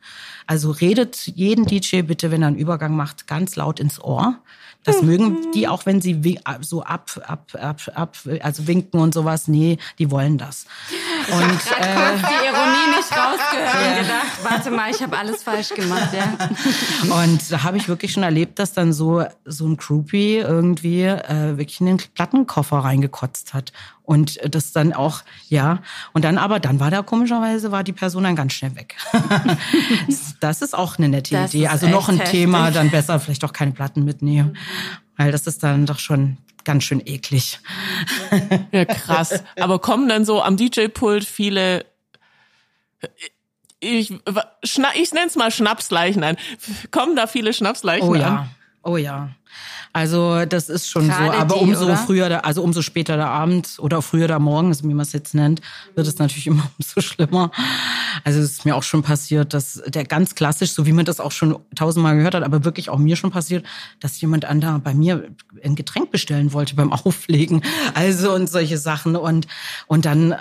[0.46, 4.40] Also redet jeden DJ bitte, wenn er einen Übergang macht, ganz laut ins Ohr.
[4.84, 5.08] Das mhm.
[5.08, 9.48] mögen die auch, wenn sie so ab, ab, ab, ab, also winken und sowas.
[9.48, 10.66] Nee, die wollen das.
[11.32, 13.90] Und ich äh, die Ironie nicht rausgehört ja.
[13.90, 16.10] und gedacht, warte mal, ich habe alles falsch gemacht.
[16.14, 16.38] Ja.
[17.24, 21.58] Und da habe ich wirklich schon erlebt, dass dann so so ein Groupie irgendwie äh,
[21.58, 23.72] wirklich in den Plattenkoffer reingekotzt hat
[24.04, 25.80] und das dann auch, ja.
[26.12, 28.96] Und dann aber, dann war da komischerweise, war die Person dann ganz schnell weg.
[30.40, 31.68] das ist auch eine nette das Idee.
[31.68, 32.32] Also noch ein heftig.
[32.32, 34.58] Thema, dann besser vielleicht auch keine Platten mitnehmen.
[35.16, 37.60] Weil das ist dann doch schon ganz schön eklig.
[38.72, 39.44] ja, krass.
[39.60, 41.86] Aber kommen dann so am DJ-Pult viele
[43.80, 44.14] ich,
[44.62, 44.78] ich
[45.14, 46.38] nenne es mal Schnapsleichen an.
[46.92, 48.28] Kommen da viele Schnapsleichen oh, ja.
[48.28, 48.50] an?
[48.84, 49.30] Oh ja.
[49.94, 51.40] Also das ist schon Gerade so.
[51.40, 51.98] Aber die, umso oder?
[51.98, 55.36] früher, also umso später der Abend oder früher der Morgen, also wie man es jetzt
[55.36, 55.62] nennt,
[55.94, 57.52] wird es natürlich immer umso schlimmer.
[58.24, 61.20] Also es ist mir auch schon passiert, dass der ganz klassisch, so wie man das
[61.20, 63.66] auch schon tausendmal gehört hat, aber wirklich auch mir schon passiert,
[64.00, 65.28] dass jemand an da bei mir
[65.64, 67.64] ein Getränk bestellen wollte beim Auflegen.
[67.94, 69.16] Also und solche Sachen.
[69.16, 69.48] Und,
[69.88, 70.36] und dann,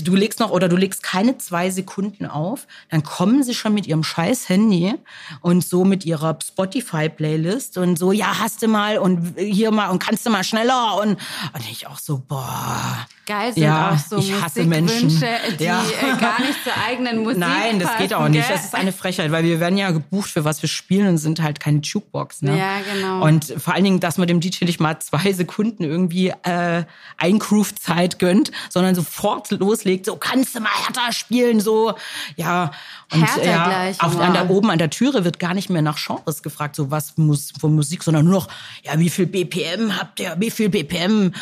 [0.00, 3.86] du legst noch oder du legst keine zwei Sekunden auf, dann kommen sie schon mit
[3.86, 4.94] ihrem scheiß Handy
[5.40, 9.88] und so mit ihrer Spotify-Playlist und so, ja, hast du mal mal und hier mal
[9.88, 13.06] und kannst du mal schneller und, und ich auch so, boah.
[13.26, 15.82] Geil sind ja, auch so ich hasse Menschen, die ja.
[15.82, 18.46] Äh, gar nicht zur eigenen Musik Nein, das geht auch nicht.
[18.46, 18.56] Gell?
[18.56, 21.42] Das ist eine Frechheit, weil wir werden ja gebucht für was wir spielen und sind
[21.42, 22.42] halt keine Jukebox.
[22.42, 22.58] Ne?
[22.58, 23.24] Ja, genau.
[23.24, 26.84] Und vor allen Dingen, dass man dem DJ nicht mal zwei Sekunden irgendwie äh,
[27.16, 31.94] Eingroove-Zeit gönnt, sondern sofort loslegt, so kannst du mal härter spielen, so
[32.36, 32.70] ja.
[33.12, 35.82] Und härter ja, gleich, auf, an der, oben an der Türe wird gar nicht mehr
[35.82, 38.48] nach Genres gefragt, so was muss von Musik, sondern nur noch,
[38.82, 41.32] ja, wie viel BPM habt ihr, wie viel BPM,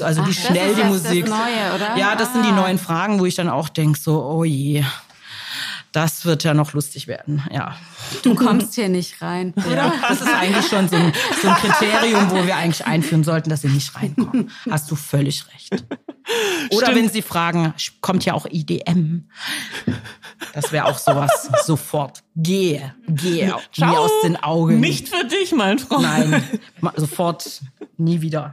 [0.00, 1.26] also, Ach, wie schnell die Musik.
[1.26, 1.96] Das Neue, oder?
[1.96, 2.32] Ja, das ah.
[2.32, 2.56] sind die ah.
[2.56, 4.84] neuen Fragen, wo ich dann auch denk so, oh je
[5.94, 7.76] das wird ja noch lustig werden, ja.
[8.22, 9.76] Du kommst hier nicht rein, oder?
[9.76, 11.12] Ja, das ist eigentlich schon so ein,
[11.42, 14.50] so ein Kriterium, wo wir eigentlich einführen sollten, dass sie nicht reinkommen.
[14.70, 15.84] Hast du völlig recht.
[16.70, 16.96] Oder Stimmt.
[16.96, 19.28] wenn sie fragen, kommt ja auch IDM.
[20.54, 21.50] Das wäre auch sowas.
[21.64, 22.22] Sofort.
[22.36, 23.90] Gehe, gehe Ciao.
[23.90, 24.80] mir aus den Augen.
[24.80, 26.02] Nicht für dich, mein Freund.
[26.02, 26.42] Nein,
[26.96, 27.62] sofort
[27.96, 28.52] nie wieder.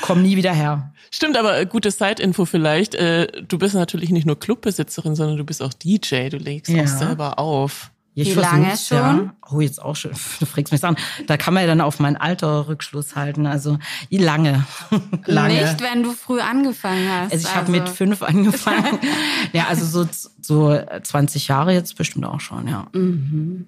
[0.00, 0.92] Komm nie wieder her.
[1.10, 2.94] Stimmt, aber gute Side-Info vielleicht.
[2.94, 6.28] Äh, du bist natürlich nicht nur Clubbesitzerin, sondern du bist auch DJ.
[6.28, 6.84] Du legst ja.
[6.84, 7.90] auch selber auf.
[8.26, 8.98] Wie lange schon?
[8.98, 9.34] Ja.
[9.50, 10.10] Oh, jetzt auch schon.
[10.40, 10.96] Du fragst mich an.
[11.26, 13.46] Da kann man ja dann auf mein Alter Rückschluss halten.
[13.46, 13.78] Also
[14.10, 14.66] lange.
[15.26, 15.54] lange.
[15.54, 17.32] Nicht, wenn du früh angefangen hast.
[17.32, 17.56] Also ich also.
[17.56, 18.98] habe mit fünf angefangen.
[19.52, 20.08] ja, also so,
[20.40, 22.86] so 20 Jahre jetzt bestimmt auch schon, ja.
[22.92, 23.66] Mhm.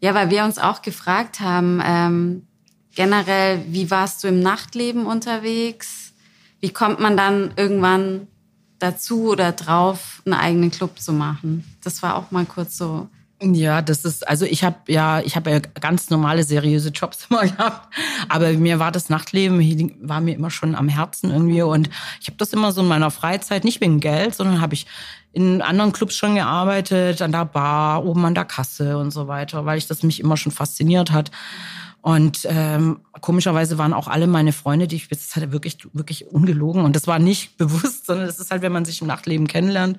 [0.00, 2.46] Ja, weil wir uns auch gefragt haben, ähm,
[2.94, 6.12] generell, wie warst du im Nachtleben unterwegs?
[6.60, 8.26] Wie kommt man dann irgendwann
[8.78, 11.64] dazu oder drauf, einen eigenen Club zu machen?
[11.82, 13.08] Das war auch mal kurz so
[13.40, 17.42] ja, das ist, also ich habe ja, ich habe ja ganz normale, seriöse Jobs immer
[17.46, 17.94] gehabt,
[18.28, 21.88] aber mir war das Nachtleben, war mir immer schon am Herzen irgendwie und
[22.20, 24.86] ich habe das immer so in meiner Freizeit, nicht wegen Geld, sondern habe ich
[25.32, 29.64] in anderen Clubs schon gearbeitet, an der Bar, oben an der Kasse und so weiter,
[29.66, 31.30] weil ich das mich immer schon fasziniert hat.
[32.00, 36.84] Und ähm, komischerweise waren auch alle meine Freunde, die ich bis hatte, wirklich, wirklich ungelogen.
[36.84, 39.98] Und das war nicht bewusst, sondern das ist halt, wenn man sich im Nachtleben kennenlernt,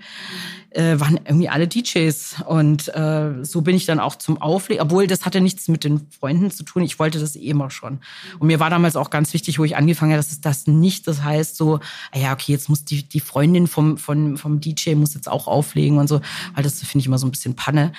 [0.71, 2.43] äh, waren irgendwie alle DJs.
[2.47, 6.07] Und äh, so bin ich dann auch zum Auflegen, obwohl das hatte nichts mit den
[6.11, 6.83] Freunden zu tun.
[6.83, 7.99] Ich wollte das eh immer schon.
[8.39, 11.07] Und mir war damals auch ganz wichtig, wo ich angefangen habe, dass es das nicht,
[11.07, 11.79] das heißt so,
[12.11, 15.47] ah ja, okay, jetzt muss die, die Freundin vom, vom, vom DJ muss jetzt auch
[15.47, 16.21] auflegen und so,
[16.53, 17.91] weil das finde ich immer so ein bisschen Panne.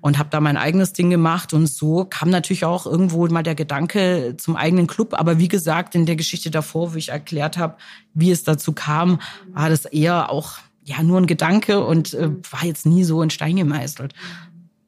[0.00, 3.54] Und habe da mein eigenes Ding gemacht und so kam natürlich auch irgendwo mal der
[3.54, 5.14] Gedanke zum eigenen Club.
[5.14, 7.76] Aber wie gesagt, in der Geschichte davor, wo ich erklärt habe,
[8.14, 9.20] wie es dazu kam,
[9.52, 13.30] war das eher auch ja nur ein Gedanke und äh, war jetzt nie so in
[13.30, 14.14] Stein gemeißelt.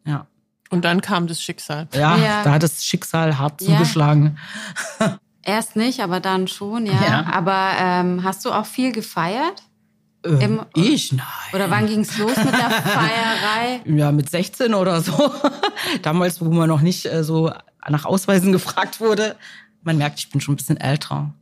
[0.04, 0.26] Ja.
[0.70, 1.88] Und dann kam das Schicksal.
[1.92, 2.42] Ja, ja.
[2.44, 3.68] da hat das Schicksal hart ja.
[3.68, 4.38] zugeschlagen.
[5.42, 7.04] Erst nicht, aber dann schon, ja.
[7.04, 7.26] ja.
[7.32, 9.62] Aber ähm, hast du auch viel gefeiert?
[10.24, 11.12] Ähm, Im, ich?
[11.12, 11.26] Nein.
[11.52, 13.80] Oder wann ging's los mit der Feierei?
[13.86, 15.32] Ja, mit 16 oder so.
[16.02, 17.52] Damals, wo man noch nicht äh, so
[17.88, 19.36] nach Ausweisen gefragt wurde.
[19.82, 21.34] Man merkt, ich bin schon ein bisschen älter.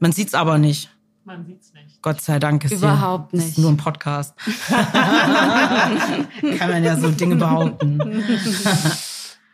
[0.00, 0.90] Man sieht's aber nicht.
[1.24, 2.02] Man sieht's nicht.
[2.02, 3.50] Gott sei Dank ist Überhaupt hier, nicht.
[3.50, 4.34] Ist nur ein Podcast.
[4.68, 8.22] Kann man ja so Dinge behaupten.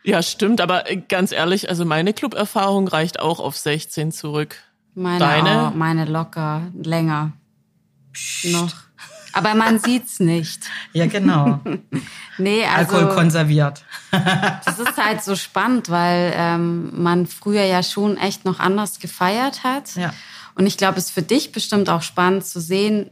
[0.03, 4.57] ja, stimmt, aber ganz ehrlich, also meine Club-Erfahrung reicht auch auf 16 zurück.
[4.95, 5.67] Meine, Deine?
[5.67, 7.33] Auch, meine locker, länger.
[8.13, 8.51] Psst.
[8.51, 8.73] Noch.
[9.33, 10.63] Aber man sieht's nicht.
[10.93, 11.61] Ja, genau.
[12.37, 13.85] nee, also, Alkohol konserviert.
[14.65, 19.63] das ist halt so spannend, weil ähm, man früher ja schon echt noch anders gefeiert
[19.63, 19.95] hat.
[19.95, 20.13] Ja.
[20.55, 23.09] Und ich glaube, es ist für dich bestimmt auch spannend zu sehen,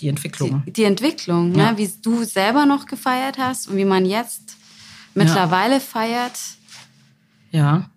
[0.00, 0.62] die Entwicklung.
[0.66, 1.58] Die, die Entwicklung, ne?
[1.58, 1.72] ja.
[1.72, 1.78] ne?
[1.78, 4.56] wie du selber noch gefeiert hast und wie man jetzt
[5.14, 5.80] mittlerweile ja.
[5.80, 6.38] feiert.
[7.50, 7.90] Ja.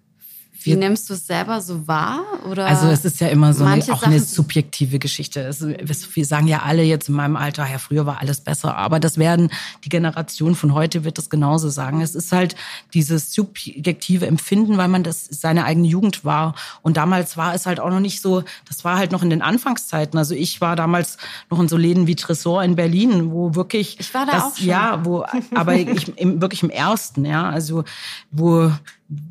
[0.66, 2.24] Wie nimmst du es selber so wahr?
[2.50, 5.42] Oder also es ist ja immer so eine, auch eine subjektive Geschichte.
[5.42, 8.76] Es, wir sagen ja alle jetzt in meinem Alter, ja, früher war alles besser.
[8.76, 9.50] Aber das werden,
[9.84, 12.02] die Generation von heute wird das genauso sagen.
[12.02, 12.56] Es ist halt
[12.94, 16.56] dieses subjektive Empfinden, weil man das seine eigene Jugend war.
[16.82, 19.42] Und damals war es halt auch noch nicht so, das war halt noch in den
[19.42, 20.18] Anfangszeiten.
[20.18, 21.18] Also ich war damals
[21.50, 24.00] noch in so Läden wie Tresor in Berlin, wo wirklich.
[24.00, 24.68] Ich war da das, auch schon.
[24.68, 27.50] Ja, wo, aber ich, im, wirklich im ersten, ja.
[27.50, 27.84] Also,
[28.32, 28.72] wo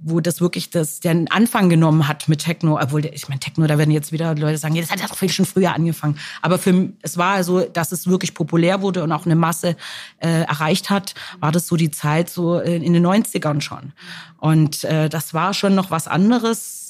[0.03, 3.79] wo das wirklich das, den Anfang genommen hat mit Techno, obwohl, ich meine, Techno, da
[3.79, 6.19] werden jetzt wieder Leute sagen, ja, das hat ja doch schon früher angefangen.
[6.41, 9.77] Aber für, es war so, dass es wirklich populär wurde und auch eine Masse
[10.19, 13.93] äh, erreicht hat, war das so die Zeit so in den 90ern schon.
[14.39, 16.82] Und äh, das war schon noch was anderes.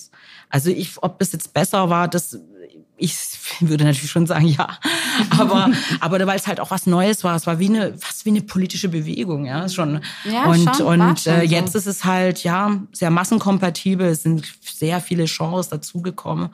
[0.53, 2.39] Also ich, ob das jetzt besser war, das
[3.03, 3.17] ich
[3.61, 4.79] würde natürlich schon sagen, ja.
[5.39, 7.37] Aber, aber weil es halt auch was Neues war.
[7.37, 10.01] Es war wie eine, fast wie eine politische Bewegung, ja, schon.
[10.25, 11.79] Ja, und, schon, und äh, jetzt so.
[11.79, 14.07] ist es halt, ja, sehr massenkompatibel.
[14.07, 16.49] Es sind sehr viele Genres dazugekommen.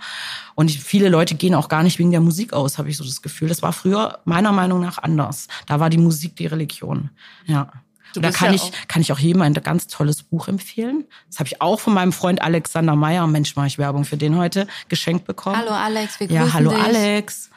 [0.54, 3.22] Und viele Leute gehen auch gar nicht wegen der Musik aus, habe ich so das
[3.22, 3.48] Gefühl.
[3.48, 5.46] Das war früher meiner Meinung nach anders.
[5.66, 7.10] Da war die Musik die Religion,
[7.46, 7.70] ja.
[8.14, 11.04] Da kann, ja ich, kann ich auch jedem ein ganz tolles Buch empfehlen.
[11.28, 14.36] Das habe ich auch von meinem Freund Alexander Meyer, Mensch, mache ich Werbung für den
[14.36, 15.56] heute, geschenkt bekommen.
[15.56, 16.82] Hallo Alex, wir Ja, hallo dich.
[16.82, 17.50] Alex.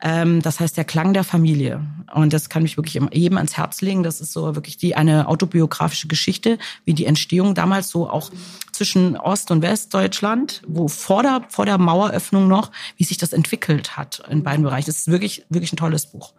[0.00, 1.84] Ähm, das heißt der Klang der Familie.
[2.12, 4.02] Und das kann ich wirklich jedem ans Herz legen.
[4.02, 8.30] Das ist so wirklich die eine autobiografische Geschichte, wie die Entstehung damals so auch
[8.72, 13.96] zwischen Ost- und Westdeutschland, wo vor der, vor der Maueröffnung noch, wie sich das entwickelt
[13.96, 14.86] hat in beiden Bereichen.
[14.86, 16.32] Das ist wirklich, wirklich ein tolles Buch.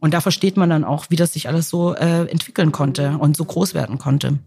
[0.00, 3.36] Und da versteht man dann auch, wie das sich alles so äh, entwickeln konnte und
[3.36, 4.38] so groß werden konnte.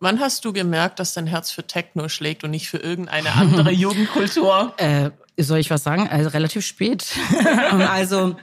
[0.00, 3.70] Wann hast du gemerkt, dass dein Herz für Techno schlägt und nicht für irgendeine andere
[3.72, 4.74] Jugendkultur?
[4.76, 6.08] Äh, soll ich was sagen?
[6.08, 7.06] Also relativ spät.
[7.88, 8.36] also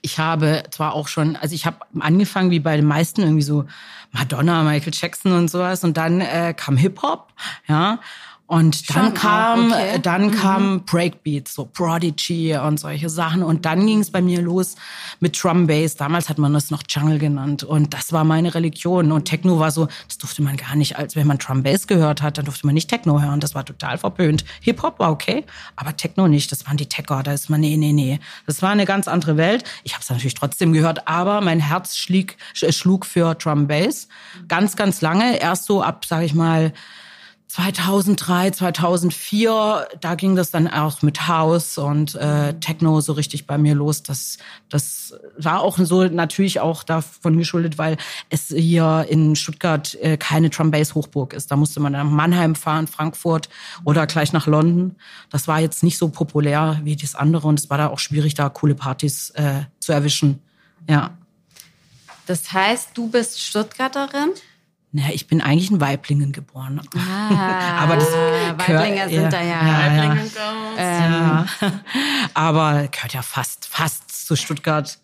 [0.00, 3.66] ich habe zwar auch schon, also ich habe angefangen wie bei den meisten irgendwie so
[4.12, 7.34] Madonna, Michael Jackson und sowas und dann äh, kam Hip Hop,
[7.68, 8.00] ja.
[8.48, 9.98] Und dann Schon kam, okay.
[10.00, 10.30] dann mhm.
[10.30, 13.42] kam Breakbeat, so Prodigy und solche Sachen.
[13.42, 14.76] Und dann ging es bei mir los
[15.18, 15.96] mit Drum Bass.
[15.96, 17.64] Damals hat man das noch Jungle genannt.
[17.64, 19.10] Und das war meine Religion.
[19.10, 22.22] Und Techno war so, das durfte man gar nicht, als wenn man Drum Bass gehört
[22.22, 23.40] hat, dann durfte man nicht Techno hören.
[23.40, 24.44] Das war total verpönt.
[24.60, 25.44] Hip Hop war okay,
[25.74, 26.52] aber Techno nicht.
[26.52, 27.24] Das waren die Techer.
[27.24, 28.20] Da ist man, nee, nee, nee.
[28.46, 29.64] Das war eine ganz andere Welt.
[29.82, 34.06] Ich habe es natürlich trotzdem gehört, aber mein Herz schlieg, schlug für Drum Bass.
[34.46, 35.40] Ganz, ganz lange.
[35.40, 36.72] Erst so ab, sag ich mal,
[37.56, 43.56] 2003, 2004, da ging das dann auch mit House und äh, Techno so richtig bei
[43.56, 44.02] mir los.
[44.02, 44.36] Das,
[44.68, 47.96] das war auch so natürlich auch davon geschuldet, weil
[48.28, 51.50] es hier in Stuttgart äh, keine Drum Bass Hochburg ist.
[51.50, 53.48] Da musste man nach Mannheim fahren, Frankfurt
[53.84, 54.96] oder gleich nach London.
[55.30, 58.34] Das war jetzt nicht so populär wie das andere und es war da auch schwierig,
[58.34, 60.42] da coole Partys äh, zu erwischen.
[60.90, 61.16] Ja.
[62.26, 64.32] Das heißt, du bist Stuttgarterin?
[64.96, 66.80] Naja, ich bin eigentlich in Weiblingen geboren.
[66.96, 69.94] Ah, aber das Weiblinger sind da ja.
[69.94, 70.16] ja.
[70.78, 71.44] Ähm.
[72.32, 74.98] Aber gehört ja fast, fast zu Stuttgart.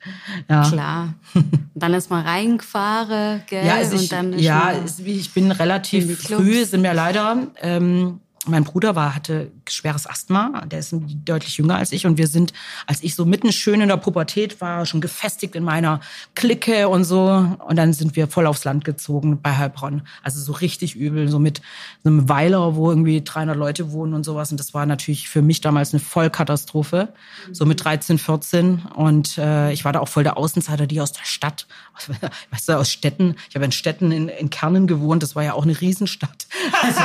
[0.49, 0.67] Ja.
[0.67, 1.15] Klar.
[1.35, 3.67] Und dann ist man reingefahren, gell?
[3.67, 4.73] Ja, also ich, ja
[5.05, 10.81] ich bin relativ früh, sind mir leider ähm, mein Bruder war, hatte schweres Asthma, der
[10.81, 12.53] ist deutlich jünger als ich und wir sind,
[12.87, 16.01] als ich so mitten schön in der Pubertät war, schon gefestigt in meiner
[16.35, 17.27] Clique und so.
[17.67, 20.03] Und dann sind wir voll aufs Land gezogen bei Heilbronn.
[20.23, 21.63] Also so richtig übel, so mit
[22.05, 24.51] einem Weiler, wo irgendwie 300 Leute wohnen und sowas.
[24.51, 27.13] Und das war natürlich für mich damals eine Vollkatastrophe,
[27.53, 31.13] so mit 13, 14 und äh, ich war da auch voll der Außenseiter, die aus
[31.13, 31.67] der Stadt,
[32.51, 35.55] weißt du, aus Städten, ich habe in Städten in, in Kernen gewohnt, das war ja
[35.55, 36.47] auch eine Riesenstadt.
[36.83, 37.01] Also,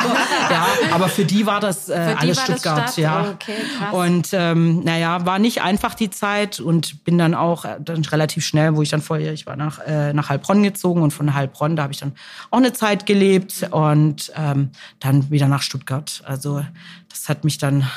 [0.49, 2.97] ja, aber für die war das äh, alles Stuttgart, Stadt?
[2.97, 3.31] ja.
[3.31, 3.55] Okay.
[3.91, 8.45] Und ähm, naja, war nicht einfach die Zeit und bin dann auch äh, dann relativ
[8.45, 11.75] schnell, wo ich dann vorher, ich war nach, äh, nach Heilbronn gezogen und von Heilbronn,
[11.75, 12.13] da habe ich dann
[12.51, 16.21] auch eine Zeit gelebt und ähm, dann wieder nach Stuttgart.
[16.25, 16.63] Also
[17.09, 17.87] das hat mich dann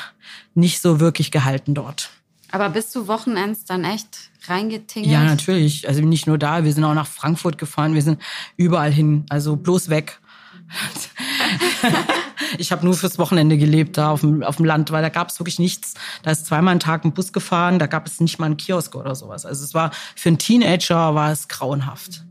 [0.53, 2.09] nicht so wirklich gehalten dort.
[2.51, 5.11] Aber bist du Wochenends dann echt reingetingelt?
[5.11, 5.87] Ja, natürlich.
[5.87, 8.21] Also nicht nur da, wir sind auch nach Frankfurt gefahren, wir sind
[8.57, 10.19] überall hin, also bloß weg.
[12.57, 15.29] ich habe nur fürs Wochenende gelebt da auf dem, auf dem Land, weil da gab
[15.29, 15.93] es wirklich nichts.
[16.23, 18.95] Da ist zweimal am Tag ein Bus gefahren, da gab es nicht mal einen Kiosk
[18.95, 19.45] oder sowas.
[19.45, 22.23] Also es war für einen Teenager war es grauenhaft.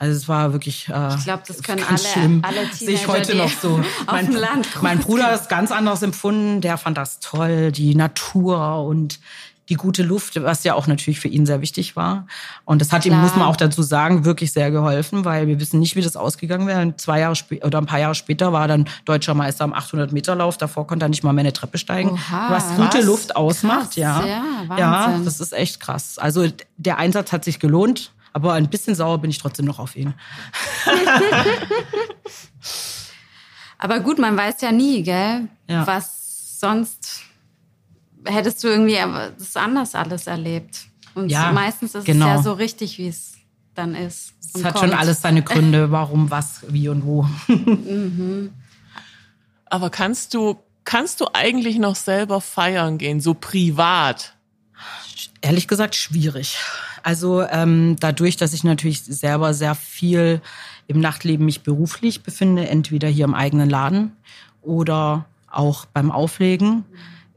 [0.00, 2.42] Also es war wirklich äh, ich glaube, das können alle, schlimm.
[2.44, 3.80] alle Teenager, Sehe ich heute noch so.
[4.06, 6.60] Mein, Land mein Bruder ist ganz anders empfunden.
[6.60, 9.18] Der fand das toll, die Natur und
[9.68, 12.26] die gute Luft, was ja auch natürlich für ihn sehr wichtig war.
[12.64, 13.18] Und das hat Klar.
[13.18, 16.16] ihm, muss man auch dazu sagen, wirklich sehr geholfen, weil wir wissen nicht, wie das
[16.16, 16.96] ausgegangen wäre.
[16.96, 20.12] Zwei Jahre später oder ein paar Jahre später war er dann deutscher Meister am 800
[20.12, 20.56] Meter Lauf.
[20.56, 22.10] Davor konnte er nicht mal mehr eine Treppe steigen.
[22.12, 24.24] Oha, was gute Luft ausmacht, krass, ja.
[24.24, 26.18] Ja, ja, das ist echt krass.
[26.18, 26.46] Also
[26.76, 28.12] der Einsatz hat sich gelohnt.
[28.34, 30.14] Aber ein bisschen sauer bin ich trotzdem noch auf ihn.
[33.78, 35.48] Aber gut, man weiß ja nie, gell?
[35.66, 35.86] Ja.
[35.86, 37.22] Was sonst
[38.28, 38.98] hättest du irgendwie
[39.38, 40.86] das anders alles erlebt.
[41.14, 42.26] Und Ja, meistens ist genau.
[42.26, 43.34] es ja so richtig, wie es
[43.74, 44.32] dann ist.
[44.54, 44.90] Es hat kommt.
[44.90, 47.26] schon alles seine Gründe, warum, was, wie und wo.
[49.66, 54.34] Aber kannst du, kannst du eigentlich noch selber feiern gehen, so privat?
[55.40, 56.58] Ehrlich gesagt schwierig.
[57.02, 60.40] Also ähm, dadurch, dass ich natürlich selber sehr viel
[60.86, 64.12] im Nachtleben mich beruflich befinde, entweder hier im eigenen Laden
[64.62, 66.84] oder auch beim Auflegen,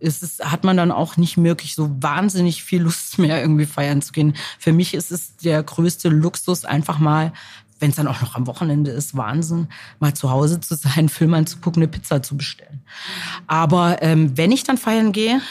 [0.01, 4.01] ist es, hat man dann auch nicht wirklich so wahnsinnig viel Lust mehr, irgendwie feiern
[4.01, 4.35] zu gehen.
[4.59, 7.31] Für mich ist es der größte Luxus, einfach mal,
[7.79, 9.67] wenn es dann auch noch am Wochenende ist, Wahnsinn,
[9.99, 12.81] mal zu Hause zu sein, Film anzugucken, eine Pizza zu bestellen.
[13.47, 15.41] Aber ähm, wenn ich dann feiern gehe,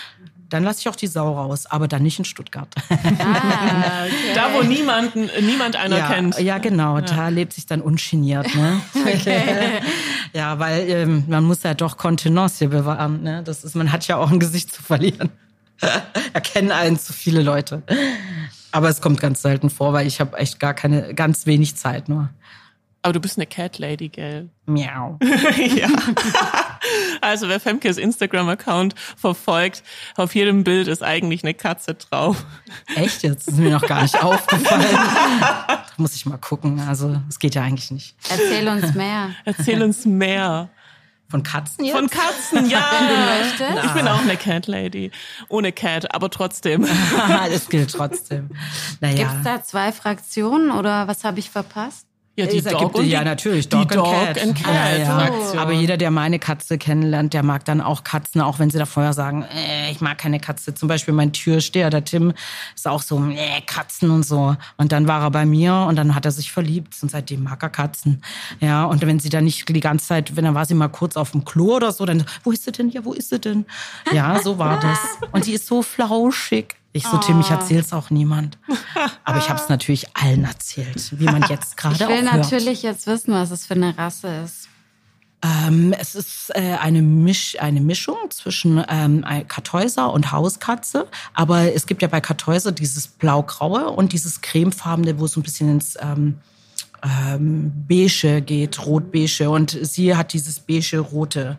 [0.51, 2.69] dann lasse ich auch die Sau raus, aber dann nicht in Stuttgart.
[2.91, 4.35] Ah, okay.
[4.35, 6.39] Da, wo niemanden, niemand einer ja, kennt.
[6.41, 7.01] Ja, genau.
[7.01, 8.53] Da lebt sich dann ungeniert.
[8.55, 8.81] Ne?
[10.33, 13.23] ja, weil ähm, man muss ja doch Kontenance hier bewahren.
[13.23, 13.43] Ne?
[13.43, 15.31] Das ist, man hat ja auch ein Gesicht zu verlieren.
[16.33, 17.83] Erkennen einen zu viele Leute.
[18.73, 22.09] Aber es kommt ganz selten vor, weil ich habe echt gar keine, ganz wenig Zeit
[22.09, 22.29] nur.
[23.03, 24.51] Aber du bist eine Cat Lady, gell?
[24.67, 25.19] Miau.
[25.75, 25.89] ja.
[27.21, 29.83] Also wer Femkes Instagram-Account verfolgt,
[30.17, 32.45] auf jedem Bild ist eigentlich eine Katze drauf.
[32.95, 33.47] Echt jetzt?
[33.47, 34.87] Das ist mir noch gar nicht aufgefallen.
[34.91, 36.81] Da muss ich mal gucken.
[36.81, 38.17] Also es geht ja eigentlich nicht.
[38.29, 39.31] Erzähl uns mehr.
[39.45, 40.71] Erzähl uns mehr.
[41.31, 41.97] Von Katzen jetzt?
[41.97, 42.83] Von Katzen, ja.
[43.85, 45.13] ich bin auch eine Cat Lady.
[45.49, 46.89] Ohne Cat, aber trotzdem.
[47.29, 48.51] das gilt trotzdem.
[49.01, 49.17] Naja.
[49.17, 52.10] Gibt es da zwei Fraktionen oder was habe ich verpasst?
[52.47, 54.43] Ja, die Dog und die, ja natürlich Dog, die Dog and Cat.
[54.43, 55.61] And Cat ja, ja.
[55.61, 58.87] Aber jeder, der meine Katze kennenlernt, der mag dann auch Katzen, auch wenn sie da
[58.87, 60.75] vorher sagen, äh, ich mag keine Katze.
[60.75, 62.33] Zum Beispiel mein Türsteher, der Tim,
[62.75, 64.57] ist auch so, äh, Katzen und so.
[64.77, 67.63] Und dann war er bei mir und dann hat er sich verliebt und seitdem mag
[67.63, 68.23] er Katzen.
[68.61, 71.17] Ja, und wenn sie dann nicht die ganze Zeit, wenn dann war sie mal kurz
[71.17, 72.91] auf dem Klo oder so, dann, wo ist sie denn?
[72.91, 73.67] Ja, wo ist sie denn?
[74.13, 74.99] Ja, so war das.
[75.33, 76.80] Und die ist so flauschig.
[76.93, 77.55] Ich so, Tim, ich ah.
[77.55, 78.59] erzähl's auch niemand.
[79.25, 82.35] Aber ich habe es natürlich allen erzählt, wie man jetzt gerade auch Ich will hört.
[82.35, 84.69] natürlich jetzt wissen, was es für eine Rasse ist.
[85.43, 91.07] Ähm, es ist äh, eine, Misch, eine Mischung zwischen ähm, Kartäuser und Hauskatze.
[91.33, 95.71] Aber es gibt ja bei Kartäuser dieses blau-graue und dieses cremefarbene, wo es ein bisschen
[95.71, 96.41] ins ähm,
[97.03, 99.49] ähm, beige geht, rot-beige.
[99.49, 101.59] Und sie hat dieses beige-rote.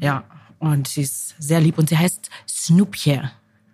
[0.00, 0.24] Ja,
[0.60, 1.78] und sie ist sehr lieb.
[1.78, 3.30] Und sie heißt Snoopje.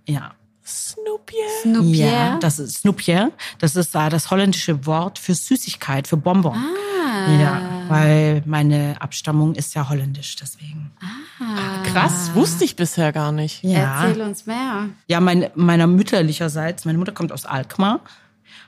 [0.06, 0.32] Ja.
[0.66, 1.44] Snoopier.
[1.62, 2.06] Snoopier.
[2.06, 3.32] Ja, das ist Snoopier.
[3.58, 6.56] Das ist äh, das holländische Wort für Süßigkeit, für Bonbon.
[6.56, 7.30] Ah.
[7.40, 10.90] Ja, weil meine Abstammung ist ja holländisch, deswegen.
[11.00, 11.82] Ah.
[11.84, 13.62] Krass, wusste ich bisher gar nicht.
[13.62, 14.06] Ja.
[14.06, 14.88] Erzähl uns mehr.
[15.06, 18.00] Ja, mein, meiner mütterlicherseits, meine Mutter kommt aus Alkmaar.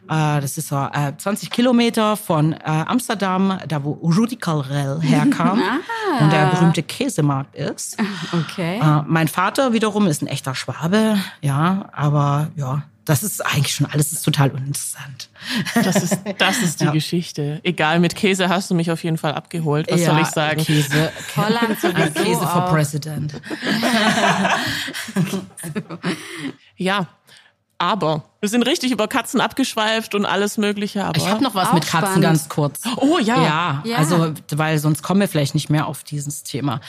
[0.09, 0.77] Äh, das ist so
[1.19, 6.23] 20 äh, Kilometer von äh, Amsterdam, da wo Rudi Carrel herkam ah.
[6.23, 7.97] und der berühmte Käsemarkt ist.
[8.33, 8.81] Okay.
[9.07, 14.13] Mein Vater wiederum ist ein echter Schwabe, ja, aber ja, das ist eigentlich schon alles
[14.13, 15.31] ist total uninteressant.
[15.75, 16.91] Das ist, das ist die ja.
[16.91, 17.61] Geschichte.
[17.63, 19.87] Egal, mit Käse hast du mich auf jeden Fall abgeholt.
[19.91, 20.61] Was ja, soll ich sagen?
[20.61, 21.13] Käse.
[21.37, 23.35] Holland sowieso Käse for President.
[26.77, 27.07] ja,
[27.79, 31.05] aber wir sind richtig über Katzen abgeschweift und alles Mögliche.
[31.05, 32.23] Aber ich habe noch was mit Katzen spannend.
[32.23, 32.83] ganz kurz.
[32.97, 33.43] Oh ja.
[33.43, 33.83] ja.
[33.85, 33.97] ja.
[33.97, 36.81] also weil sonst kommen wir vielleicht nicht mehr auf dieses Thema.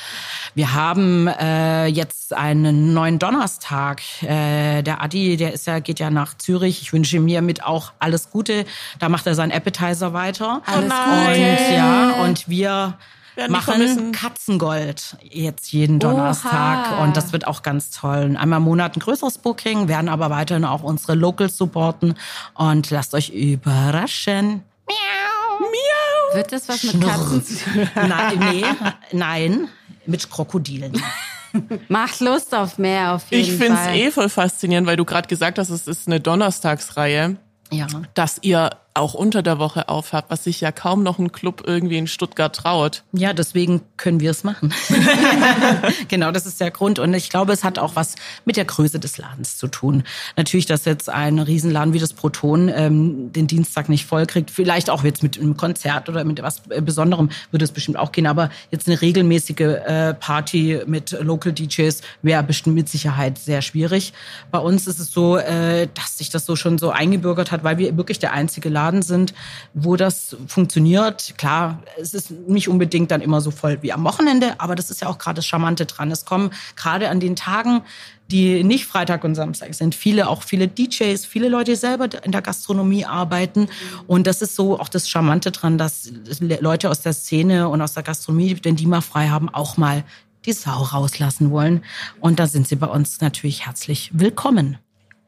[0.56, 4.02] Wir haben äh, jetzt einen neuen Donnerstag.
[4.22, 6.82] Äh, der Adi, der ist ja geht ja nach Zürich.
[6.82, 8.66] Ich wünsche mir mit auch alles Gute.
[9.00, 10.62] Da macht er seinen Appetizer weiter.
[10.66, 12.98] Alles oh und ja und wir
[13.50, 17.04] machen Katzengold jetzt jeden Donnerstag Oha.
[17.04, 18.36] und das wird auch ganz toll.
[18.38, 22.16] Einmal im Monat ein größeres Booking, werden aber weiterhin auch unsere Locals supporten
[22.54, 24.64] und lasst euch überraschen.
[24.88, 25.60] Miau.
[25.60, 26.36] Miau.
[26.36, 27.60] Wird das was mit Katzen?
[27.96, 28.66] nein, nee,
[29.12, 29.68] nein,
[30.06, 31.02] mit Krokodilen.
[31.88, 33.68] Macht Lust auf mehr, auf jeden ich Fall.
[33.68, 37.38] Ich finde es eh voll faszinierend, weil du gerade gesagt hast, es ist eine Donnerstagsreihe.
[37.72, 37.88] Ja.
[38.14, 41.98] Dass ihr auch unter der Woche aufhabt, was sich ja kaum noch ein Club irgendwie
[41.98, 43.04] in Stuttgart traut.
[43.14, 44.74] Ja, deswegen können wir es machen.
[46.08, 47.00] genau, das ist der Grund.
[47.00, 50.04] Und ich glaube, es hat auch was mit der Größe des Ladens zu tun.
[50.36, 54.52] Natürlich, dass jetzt ein Riesenladen wie das Proton ähm, den Dienstag nicht vollkriegt.
[54.52, 58.28] Vielleicht auch jetzt mit einem Konzert oder mit was Besonderem würde es bestimmt auch gehen.
[58.28, 64.14] Aber jetzt eine regelmäßige äh, Party mit Local DJs wäre bestimmt mit Sicherheit sehr schwierig.
[64.52, 67.78] Bei uns ist es so, äh, dass sich das so schon so eingebürgert hat, weil
[67.78, 69.34] wir wirklich der einzige Laden Laden sind,
[69.74, 71.34] wo das funktioniert.
[71.38, 75.02] Klar, es ist nicht unbedingt dann immer so voll wie am Wochenende, aber das ist
[75.02, 76.10] ja auch gerade das Charmante dran.
[76.10, 77.82] Es kommen gerade an den Tagen,
[78.32, 79.94] die nicht Freitag und Samstag sind.
[79.94, 83.68] Viele, auch viele DJs, viele Leute, die selber in der Gastronomie arbeiten.
[84.06, 87.94] Und das ist so auch das Charmante dran, dass Leute aus der Szene und aus
[87.94, 90.04] der Gastronomie, wenn die mal frei haben, auch mal
[90.46, 91.84] die Sau rauslassen wollen.
[92.22, 94.78] Und da sind sie bei uns natürlich herzlich willkommen.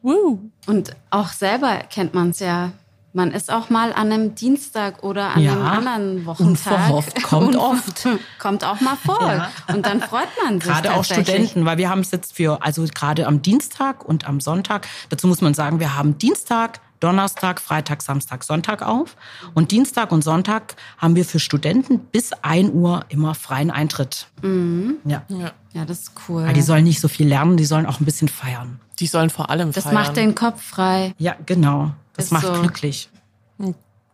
[0.02, 0.40] Woo.
[0.66, 2.72] Und auch selber kennt man es ja
[3.14, 6.48] man ist auch mal an einem Dienstag oder an ja, einem anderen Wochentag.
[6.48, 8.08] Unverhofft, kommt oft.
[8.38, 9.22] kommt auch mal vor.
[9.22, 9.52] Ja.
[9.74, 10.70] Und dann freut man sich.
[10.70, 14.40] Gerade auch Studenten, weil wir haben es jetzt für, also gerade am Dienstag und am
[14.40, 19.16] Sonntag, dazu muss man sagen, wir haben Dienstag, Donnerstag, Freitag, Samstag, Sonntag auf.
[19.54, 24.28] Und Dienstag und Sonntag haben wir für Studenten bis 1 Uhr immer freien Eintritt.
[24.42, 24.98] Mhm.
[25.06, 25.24] Ja.
[25.30, 25.52] ja.
[25.74, 26.46] Ja, das ist cool.
[26.46, 28.80] Weil die sollen nicht so viel lernen, die sollen auch ein bisschen feiern.
[29.00, 29.96] Die sollen vor allem das feiern.
[29.96, 31.14] Das macht den Kopf frei.
[31.20, 31.92] Ja, genau.
[32.20, 32.54] Das ist macht so.
[32.54, 33.10] glücklich.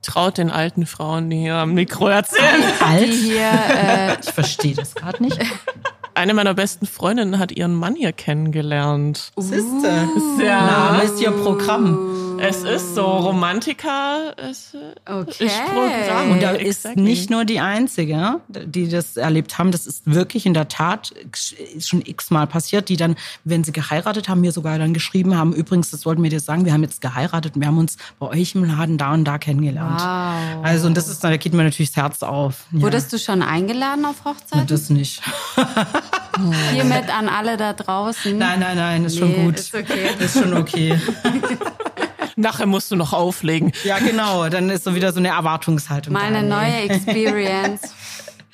[0.01, 2.64] Traut den alten Frauen, die hier am Mikro erzählen.
[2.80, 3.10] Alt?
[3.10, 5.39] Hier, äh, ich verstehe das gerade nicht.
[6.14, 9.32] Eine meiner besten Freundinnen hat ihren Mann hier kennengelernt.
[9.36, 10.08] Sister.
[10.16, 10.41] Uh.
[10.41, 10.66] Ja.
[10.66, 11.97] Name ist ihr Programm.
[12.39, 14.75] Es ist so, Romantiker ist,
[15.05, 15.49] okay.
[15.67, 16.31] Programm.
[16.31, 19.71] Und da ist nicht nur die Einzige, die das erlebt haben.
[19.71, 21.13] Das ist wirklich in der Tat
[21.79, 25.91] schon x-mal passiert, die dann, wenn sie geheiratet haben, mir sogar dann geschrieben haben, übrigens,
[25.91, 28.55] das wollten wir dir sagen, wir haben jetzt geheiratet und wir haben uns bei euch
[28.55, 29.99] im Laden da und da kennengelernt.
[29.99, 30.65] Wow.
[30.65, 32.65] Also, und das ist, da geht mir natürlich das Herz auf.
[32.71, 32.81] Ja.
[32.81, 34.69] Wurdest du schon eingeladen auf Hochzeit?
[34.69, 35.21] Das nicht.
[36.73, 38.38] Hiermit an alle da draußen.
[38.38, 39.59] Nein, nein, nein, ist nee, schon gut.
[39.59, 40.09] Ist okay.
[40.19, 40.99] Ist schon okay.
[42.36, 43.71] Nachher musst du noch auflegen.
[43.83, 44.49] Ja, genau.
[44.49, 46.13] Dann ist so wieder so eine Erwartungshaltung.
[46.13, 46.61] Meine da.
[46.61, 47.93] neue Experience.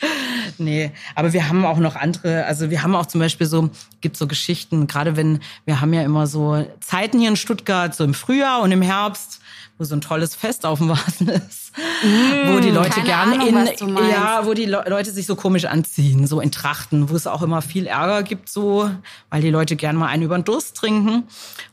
[0.58, 3.70] nee, aber wir haben auch noch andere, also wir haben auch zum Beispiel so,
[4.02, 8.04] gibt so Geschichten, gerade wenn, wir haben ja immer so Zeiten hier in Stuttgart, so
[8.04, 9.42] im Frühjahr und im Herbst,
[9.78, 13.68] wo so ein tolles Fest auf dem Wasen ist, mm, wo die Leute gerne Ahnung,
[13.80, 17.28] in, ja, wo die Le Leute sich so komisch anziehen, so in Trachten, wo es
[17.28, 18.90] auch immer viel Ärger gibt, so,
[19.30, 21.24] weil die Leute gerne mal einen über den Durst trinken.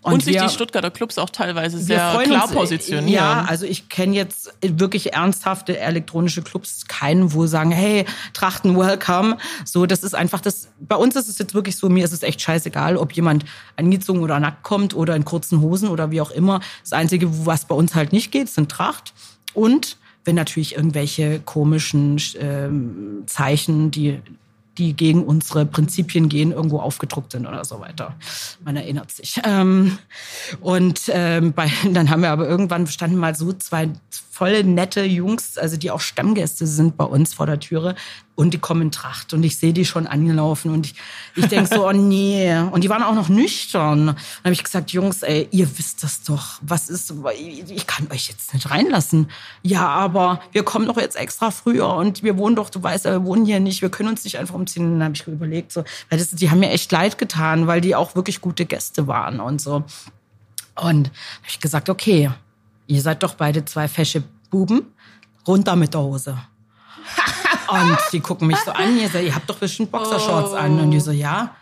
[0.02, 3.08] Und, und sich wir, die Stuttgarter Clubs auch teilweise sehr klar uns, positionieren.
[3.08, 9.38] Ja, also ich kenne jetzt wirklich ernsthafte elektronische Clubs, keinen, wo sagen, hey, Trachten, welcome.
[9.64, 12.22] So, das ist einfach das, bei uns ist es jetzt wirklich so, mir ist es
[12.22, 13.44] echt scheißegal, ob jemand
[13.76, 16.60] angezogen oder nackt kommt oder in kurzen Hosen oder wie auch immer.
[16.82, 19.12] Das Einzige, was bei uns halt nicht geht, sind Tracht.
[19.54, 24.20] Und wenn natürlich irgendwelche komischen ähm, Zeichen, die
[24.78, 28.14] die gegen unsere Prinzipien gehen, irgendwo aufgedruckt sind oder so weiter.
[28.64, 29.40] Man erinnert sich.
[29.44, 29.98] Ähm,
[30.60, 33.90] und ähm, bei, dann haben wir aber irgendwann standen mal so zwei
[34.38, 37.96] voll nette Jungs, also die auch Stammgäste sind bei uns vor der Türe
[38.36, 40.94] und die kommen in Tracht und ich sehe die schon angelaufen und ich,
[41.34, 42.56] ich denke so, oh nee.
[42.56, 44.06] Und die waren auch noch nüchtern.
[44.06, 46.60] Dann habe ich gesagt, Jungs, ey, ihr wisst das doch.
[46.60, 49.28] Was ist, ich kann euch jetzt nicht reinlassen.
[49.64, 53.10] Ja, aber wir kommen doch jetzt extra früher und wir wohnen doch, du weißt ja,
[53.14, 55.00] wir wohnen hier nicht, wir können uns nicht einfach umziehen.
[55.00, 57.96] Dann habe ich überlegt, so, weil das, die haben mir echt leid getan, weil die
[57.96, 59.82] auch wirklich gute Gäste waren und so.
[60.76, 62.30] Und habe ich gesagt, okay,
[62.88, 64.82] ihr seid doch beide zwei fesche Buben,
[65.46, 66.36] runter mit der Hose.
[67.68, 70.56] und die gucken mich so an, ihr, sagt, ihr habt doch bestimmt Boxershorts oh.
[70.56, 70.80] an.
[70.80, 71.54] Und die so, ja.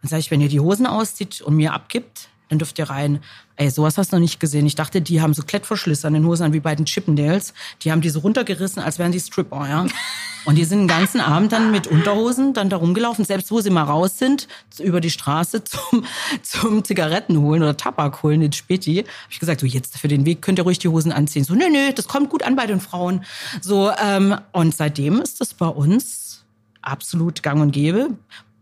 [0.00, 3.20] Dann sage ich, wenn ihr die Hosen auszieht und mir abgibt, dann dürft ihr rein.
[3.56, 4.66] Ey, sowas hast du noch nicht gesehen.
[4.66, 7.54] Ich dachte, die haben so Klettverschlüsse an den Hosen an wie bei den Chippendales.
[7.82, 9.86] Die haben die so runtergerissen, als wären die Stripper, ja.
[10.44, 13.70] Und die sind den ganzen Abend dann mit Unterhosen dann da rumgelaufen, selbst wo sie
[13.70, 14.46] mal raus sind,
[14.78, 16.04] über die Straße zum,
[16.42, 18.98] zum Zigaretten holen oder Tabak holen, den Späti.
[18.98, 21.42] Hab ich gesagt, so jetzt für den Weg könnt ihr ruhig die Hosen anziehen.
[21.42, 23.24] So, nö, nö, das kommt gut an bei den Frauen.
[23.60, 26.44] So, ähm, und seitdem ist das bei uns
[26.80, 28.10] absolut gang und gäbe.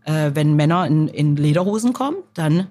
[0.05, 2.67] Äh, wenn Männer in, in Lederhosen kommen, dann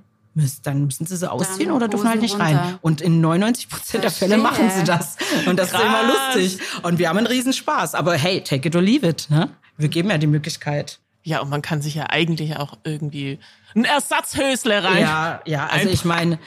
[0.62, 2.47] dann müssen sie sie ausziehen dann oder dürfen halt nicht runter.
[2.47, 2.78] rein.
[2.82, 5.16] Und in 99 Prozent der Fälle machen sie das.
[5.47, 5.82] Und das Krass.
[5.82, 6.59] ist immer lustig.
[6.82, 7.95] Und wir haben einen Riesenspaß.
[7.95, 9.26] Aber hey, take it or leave it.
[9.30, 9.51] Ne?
[9.76, 10.99] Wir geben ja die Möglichkeit.
[11.22, 13.39] Ja, und man kann sich ja eigentlich auch irgendwie
[13.74, 15.01] ein Ersatzhösle rein.
[15.03, 16.39] Ja, ja, also ich meine,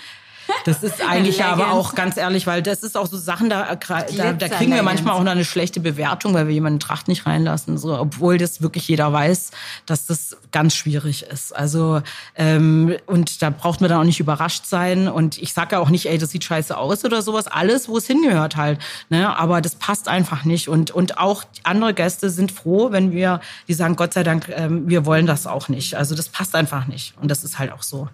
[0.66, 4.34] das ist eigentlich aber auch ganz ehrlich, weil das ist auch so Sachen, da, da,
[4.34, 7.78] da kriegen wir manchmal auch noch eine schlechte Bewertung, weil wir jemanden Tracht nicht reinlassen,
[7.78, 9.52] so, obwohl das wirklich jeder weiß,
[9.86, 11.56] dass das ganz schwierig ist.
[11.56, 12.02] Also
[12.36, 15.08] ähm, und da braucht man dann auch nicht überrascht sein.
[15.08, 17.48] Und ich sage ja auch nicht, ey, das sieht scheiße aus oder sowas.
[17.48, 18.80] Alles, wo es hingehört halt.
[19.10, 19.36] Ne?
[19.38, 20.70] Aber das passt einfach nicht.
[20.70, 24.88] Und und auch andere Gäste sind froh, wenn wir, die sagen, Gott sei Dank, ähm,
[24.88, 25.96] wir wollen das auch nicht.
[25.96, 27.14] Also das passt einfach nicht.
[27.22, 28.10] Und das ist halt auch so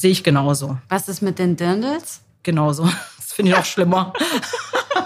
[0.00, 0.78] sehe ich genauso.
[0.88, 2.20] Was ist mit den Dirndls?
[2.42, 2.88] Genauso.
[3.22, 4.12] Das finde ich auch schlimmer.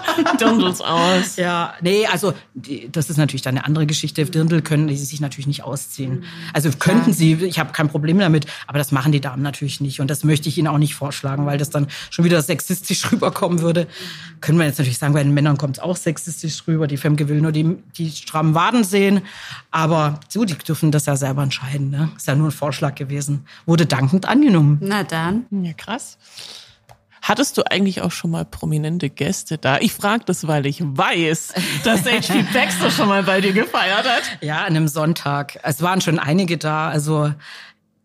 [0.39, 1.35] Dirndls aus.
[1.35, 4.25] Ja, nee, also die, das ist natürlich dann eine andere Geschichte.
[4.25, 6.23] Dirndl können die sich natürlich nicht ausziehen.
[6.53, 9.99] Also könnten sie, ich habe kein Problem damit, aber das machen die Damen natürlich nicht.
[9.99, 13.61] Und das möchte ich ihnen auch nicht vorschlagen, weil das dann schon wieder sexistisch rüberkommen
[13.61, 13.87] würde.
[14.41, 16.87] Können wir jetzt natürlich sagen, bei den Männern kommt es auch sexistisch rüber.
[16.87, 19.21] Die Femke will nur die, die strammen Waden sehen.
[19.71, 21.89] Aber so, die dürfen das ja selber entscheiden.
[21.89, 22.09] Ne?
[22.15, 23.45] Ist ja nur ein Vorschlag gewesen.
[23.65, 24.77] Wurde dankend angenommen.
[24.81, 25.45] Na dann.
[25.51, 26.17] Ja, krass.
[27.27, 29.79] Hattest du eigentlich auch schon mal prominente Gäste da?
[29.79, 32.43] Ich frage das, weil ich weiß, dass H.P.
[32.53, 34.23] Baxter schon mal bei dir gefeiert hat.
[34.39, 35.59] Ja, an einem Sonntag.
[35.63, 36.87] Es waren schon einige da.
[36.87, 37.33] Also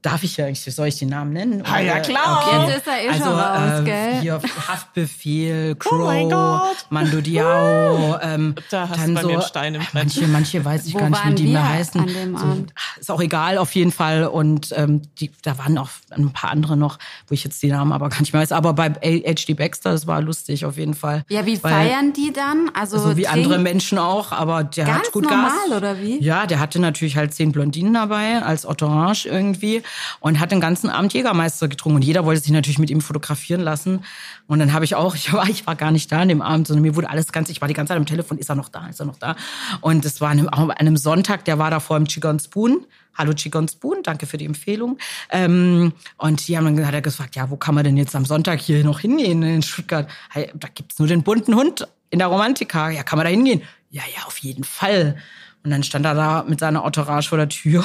[0.02, 1.62] Darf ich ja, soll ich den Namen nennen?
[1.64, 2.42] Ah, ja, klar.
[2.44, 2.66] Okay.
[2.66, 4.20] Jetzt ist er eh also, schon raus, äh, gell?
[4.20, 8.18] Hier Haftbefehl, Crow, oh Mando Diao.
[8.20, 10.94] Ähm, da hast dann du bei so, mir einen Stein im Manche, manche weiß ich
[10.94, 12.00] Wo gar nicht, wie die mehr heißen.
[12.00, 12.64] An dem so,
[12.98, 14.24] ist auch egal auf jeden Fall.
[14.26, 16.98] Und ähm, die, da waren auch ein paar andere noch,
[17.28, 18.50] wo ich jetzt die Namen aber gar nicht mehr weiß.
[18.50, 19.54] Aber bei H.D.
[19.54, 21.24] Baxter, das war lustig auf jeden Fall.
[21.28, 22.72] Ja, wie Weil, feiern die dann?
[22.74, 25.76] Also so wie andere Menschen auch, aber der ganz hat gut normal, Gas.
[25.76, 26.20] oder wie?
[26.20, 29.84] Ja, der hatte natürlich halt zehn Blondinen dabei als Entourage irgendwie.
[30.20, 31.96] Und hat den ganzen Abend Jägermeister getrunken.
[31.96, 34.04] Und jeder wollte sich natürlich mit ihm fotografieren lassen.
[34.46, 36.66] Und dann habe ich auch, ich war, ich war gar nicht da an dem Abend,
[36.66, 38.68] sondern mir wurde alles ganz, ich war die ganze Zeit am Telefon, ist er noch
[38.68, 39.36] da, ist er noch da?
[39.80, 42.86] Und es war an einem, an einem Sonntag, der war da vor dem Chicken Spoon.
[43.14, 44.98] Hallo Chicken Spoon, danke für die Empfehlung.
[45.30, 48.24] Ähm, und die haben dann hat er gefragt, ja, wo kann man denn jetzt am
[48.24, 50.08] Sonntag hier noch hingehen in Stuttgart?
[50.30, 52.90] Hey, da gibt's nur den bunten Hund in der Romantika.
[52.90, 53.62] Ja, kann man da hingehen?
[53.90, 55.16] Ja, ja, auf jeden Fall.
[55.64, 57.84] Und dann stand er da mit seiner Entourage vor der Tür.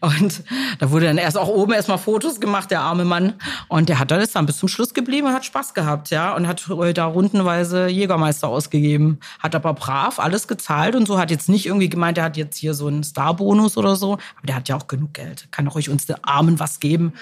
[0.00, 0.44] Und
[0.78, 3.34] da wurde dann erst auch oben erstmal Fotos gemacht, der arme Mann.
[3.66, 6.34] Und der hat dann ist dann bis zum Schluss geblieben und hat Spaß gehabt, ja.
[6.36, 6.64] Und hat
[6.94, 9.18] da rundenweise Jägermeister ausgegeben.
[9.40, 11.18] Hat aber brav alles gezahlt und so.
[11.18, 14.12] Hat jetzt nicht irgendwie gemeint, er hat jetzt hier so einen Starbonus oder so.
[14.12, 15.48] Aber der hat ja auch genug Geld.
[15.50, 17.14] Kann auch euch uns den Armen was geben.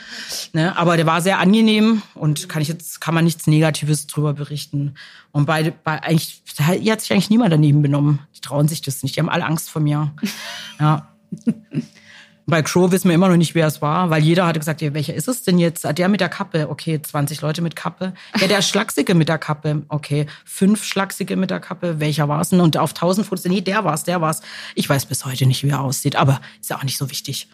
[0.52, 0.76] Ne?
[0.76, 4.94] Aber der war sehr angenehm und kann ich jetzt, kann man nichts Negatives drüber berichten.
[5.34, 6.42] Und bei, bei eigentlich,
[6.80, 8.20] hier hat sich eigentlich niemand daneben benommen.
[8.36, 9.16] Die trauen sich das nicht.
[9.16, 10.12] Die haben alle Angst vor mir.
[10.80, 11.08] Ja.
[12.46, 14.92] Bei Crow wissen wir immer noch nicht, wer es war, weil jeder hatte gesagt, ja,
[14.92, 15.84] welcher ist es denn jetzt?
[15.84, 18.12] Der mit der Kappe, okay, 20 Leute mit Kappe.
[18.38, 22.50] Ja, der Schlachsige mit der Kappe, okay, fünf Schlachsige mit der Kappe, welcher war es
[22.50, 22.60] denn?
[22.60, 24.42] Und auf 1000 Fotos, nee, der war's, der war's.
[24.74, 27.48] Ich weiß bis heute nicht, wie er aussieht, aber ist ja auch nicht so wichtig.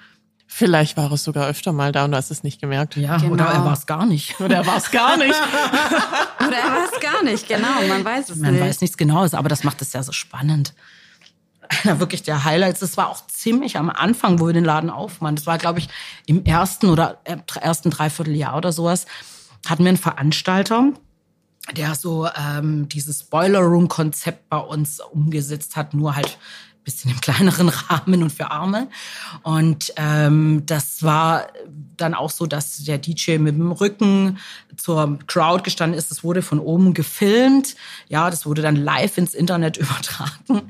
[0.53, 2.97] Vielleicht war es sogar öfter mal da und du hast es nicht gemerkt.
[2.97, 3.35] Ja, genau.
[3.35, 4.39] oder er war es gar nicht.
[4.41, 5.31] Oder er war es gar nicht.
[6.47, 7.81] oder er war es gar nicht, genau.
[7.89, 8.61] Man weiß es Man nicht.
[8.61, 10.75] Man weiß nichts Genaues, aber das macht es ja so spannend.
[11.85, 12.81] Ja, wirklich der Highlights.
[12.81, 15.37] Das war auch ziemlich am Anfang, wo wir den Laden aufmachen.
[15.37, 15.89] Das war, glaube ich,
[16.27, 19.07] im ersten oder äh, ersten Dreivierteljahr oder sowas,
[19.67, 20.93] hatten wir einen Veranstalter,
[21.77, 26.39] der so ähm, dieses Boiler Room Konzept bei uns umgesetzt hat, nur halt
[26.85, 28.89] bisschen im kleineren Rahmen und für Arme.
[29.43, 31.49] Und ähm, das war
[31.97, 34.39] dann auch so, dass der DJ mit dem Rücken
[34.77, 36.11] zur Crowd gestanden ist.
[36.11, 37.77] Das wurde von oben gefilmt.
[38.09, 40.63] Ja, das wurde dann live ins Internet übertragen.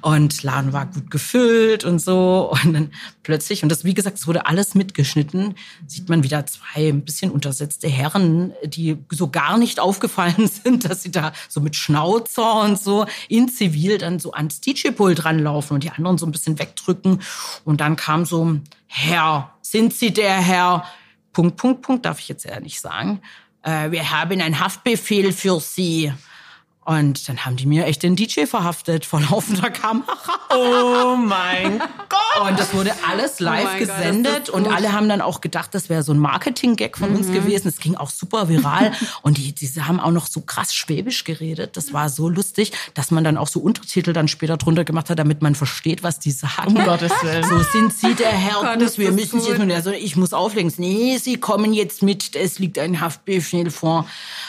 [0.00, 2.52] Und Laden war gut gefüllt und so.
[2.64, 2.90] Und dann
[3.22, 5.54] plötzlich, und das, wie gesagt, es wurde alles mitgeschnitten,
[5.86, 11.02] sieht man wieder zwei ein bisschen untersetzte Herren, die so gar nicht aufgefallen sind, dass
[11.02, 15.84] sie da so mit Schnauzer und so in Zivil dann so ans DJ-Pult ranlaufen und
[15.84, 17.22] die anderen so ein bisschen wegdrücken.
[17.64, 20.84] Und dann kam so, Herr, sind Sie der Herr?
[21.32, 23.20] Punkt, Punkt, Punkt, darf ich jetzt eher nicht sagen.
[23.62, 26.12] Äh, wir haben einen Haftbefehl für Sie.
[26.84, 30.16] Und dann haben die mir echt den DJ verhaftet vor laufender Kamera.
[30.50, 31.78] Oh mein
[32.08, 32.48] Gott!
[32.48, 35.74] Und das wurde alles oh live oh gesendet Gott, und alle haben dann auch gedacht,
[35.76, 37.18] das wäre so ein Marketing-Gag von mhm.
[37.18, 37.68] uns gewesen.
[37.68, 41.76] Es ging auch super viral und die, die haben auch noch so krass Schwäbisch geredet.
[41.76, 45.20] Das war so lustig, dass man dann auch so Untertitel dann später drunter gemacht hat,
[45.20, 46.76] damit man versteht, was die sagen.
[46.76, 47.44] Um Gottes Willen.
[47.44, 50.32] So sind Sie der Herr Gott, wir müssen Sie jetzt und er so, ich muss
[50.32, 50.72] auflegen.
[50.78, 54.06] Nee, Sie kommen jetzt mit, es liegt ein Haftbefehl vor.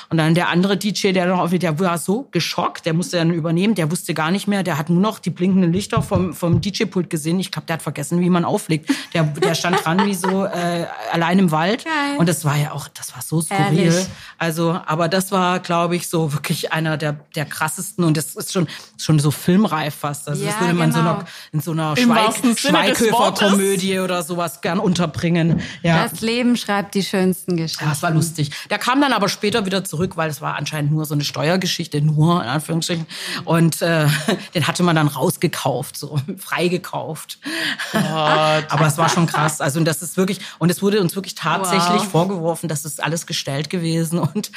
[0.10, 3.32] Und dann der andere DJ, der noch auf, der war so geschockt, der musste dann
[3.32, 6.62] übernehmen, der wusste gar nicht mehr, der hat nur noch die blinkenden Lichter vom, vom
[6.62, 7.40] DJ-Pult gesehen.
[7.40, 8.92] Ich glaube, der hat vergessen, wie man auflegt.
[9.14, 11.86] Der, der stand dran wie so äh, allein im Wald.
[11.86, 12.18] Geil.
[12.18, 13.80] Und das war ja auch, das war so skurril.
[13.80, 14.06] Ehrlich?
[14.38, 18.54] Also, aber das war, glaube ich, so wirklich einer der, der krassesten und das ist
[18.54, 18.68] schon,
[18.98, 20.28] schon so filmreif fast.
[20.28, 21.02] Also ja, das würde man genau.
[21.02, 25.62] so noch in so einer Schweig, Schweighöfer-Komödie oder sowas gern unterbringen.
[25.82, 26.08] Ja.
[26.08, 27.84] Das Leben schreibt die schönsten Geschichten.
[27.84, 28.52] Ja, das war lustig.
[28.70, 31.24] Der kam dann aber später wieder zurück zurück, weil es war anscheinend nur so eine
[31.24, 33.06] Steuergeschichte, nur in Anführungsstrichen.
[33.46, 34.08] Und äh,
[34.54, 37.40] den hatte man dann rausgekauft, so freigekauft.
[37.94, 39.62] Aber es war schon krass.
[39.62, 42.12] Also und das ist wirklich und es wurde uns wirklich tatsächlich wow.
[42.12, 44.52] vorgeworfen, dass es alles gestellt gewesen und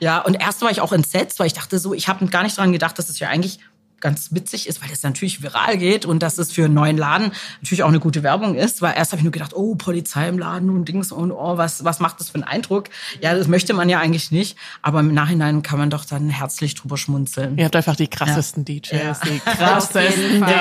[0.00, 2.56] ja und erst war ich auch entsetzt, weil ich dachte so, ich habe gar nicht
[2.56, 3.60] dran gedacht, dass es ja eigentlich
[4.06, 7.32] ganz witzig ist, weil das natürlich viral geht und dass es für einen neuen Laden
[7.60, 8.80] natürlich auch eine gute Werbung ist.
[8.80, 11.84] Weil erst habe ich nur gedacht, oh, Polizei im Laden und Dings und oh, was,
[11.84, 12.88] was macht das für einen Eindruck?
[13.20, 14.56] Ja, das möchte man ja eigentlich nicht.
[14.80, 17.58] Aber im Nachhinein kann man doch dann herzlich drüber schmunzeln.
[17.58, 18.74] Ihr habt einfach die krassesten ja.
[18.74, 19.16] DJs, ja.
[19.24, 20.46] die krassesten DJs.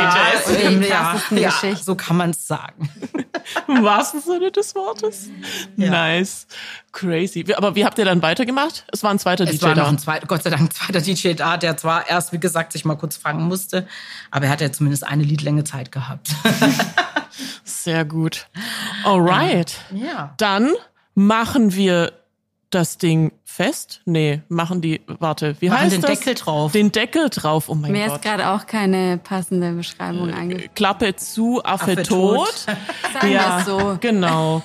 [0.95, 2.89] Ja, ja, ja, so kann man es sagen.
[3.67, 5.29] Im wahrsten Sinne des Wortes.
[5.75, 6.47] Nice.
[6.91, 7.45] Crazy.
[7.55, 8.85] Aber wie habt ihr dann weitergemacht?
[8.91, 9.71] Es war ein zweiter es DJ da.
[9.71, 12.31] Es war noch ein zweiter, Gott sei Dank, ein zweiter DJ da, der zwar erst,
[12.31, 13.87] wie gesagt, sich mal kurz fangen musste,
[14.31, 16.29] aber er hat ja zumindest eine Liedlänge Zeit gehabt.
[17.63, 18.47] Sehr gut.
[19.03, 19.77] Alright.
[19.91, 20.33] Ja.
[20.37, 20.73] Dann
[21.13, 22.13] machen wir
[22.69, 24.01] das Ding fest?
[24.05, 26.19] Nee, machen die, warte, wie machen heißt den das?
[26.19, 26.71] Deckel drauf.
[26.71, 28.07] Den Deckel drauf, oh mein Mir Gott.
[28.07, 30.69] Mir ist gerade auch keine passende Beschreibung äh, eingefallen.
[30.75, 32.37] Klappe zu, Affe, Affe tot.
[32.37, 32.65] tot.
[33.13, 33.97] Sagen ja, so.
[33.99, 34.61] genau.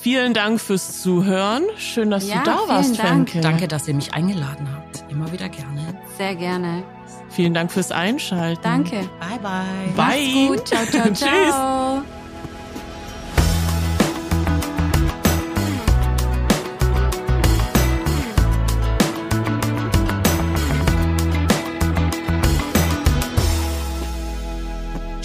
[0.00, 1.62] Vielen Dank fürs Zuhören.
[1.78, 3.30] Schön, dass ja, du da warst, Dank.
[3.30, 3.40] Femke.
[3.40, 5.04] Danke, dass ihr mich eingeladen habt.
[5.10, 5.96] Immer wieder gerne.
[6.18, 6.82] Sehr gerne.
[7.30, 8.62] Vielen Dank fürs Einschalten.
[8.62, 9.08] Danke.
[9.20, 9.92] Bye, bye.
[9.94, 10.04] Bye.
[10.04, 10.68] Macht's gut.
[10.68, 12.02] Ciao, ciao, ciao.
[12.02, 12.21] Tschüss.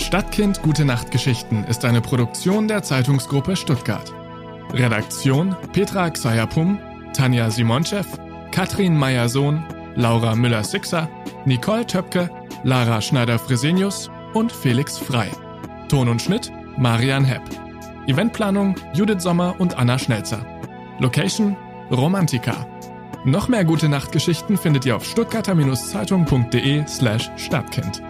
[0.07, 4.13] Stadtkind Gute Nachtgeschichten ist eine Produktion der Zeitungsgruppe Stuttgart.
[4.71, 6.79] Redaktion Petra Xayapum,
[7.11, 8.07] Tanja Simonchev,
[8.51, 11.09] Katrin Meyer-Sohn, Laura Müller-Sixer,
[11.43, 12.29] Nicole Töpke,
[12.63, 15.29] Lara Schneider-Fresenius und Felix Frei.
[15.89, 17.43] Ton und Schnitt Marian Hepp.
[18.07, 20.39] Eventplanung Judith Sommer und Anna Schnelzer.
[20.99, 21.57] Location
[21.91, 22.65] Romantika.
[23.25, 28.01] Noch mehr gute Nachtgeschichten findet ihr auf stuttgarter-zeitung.de slash Stadtkind.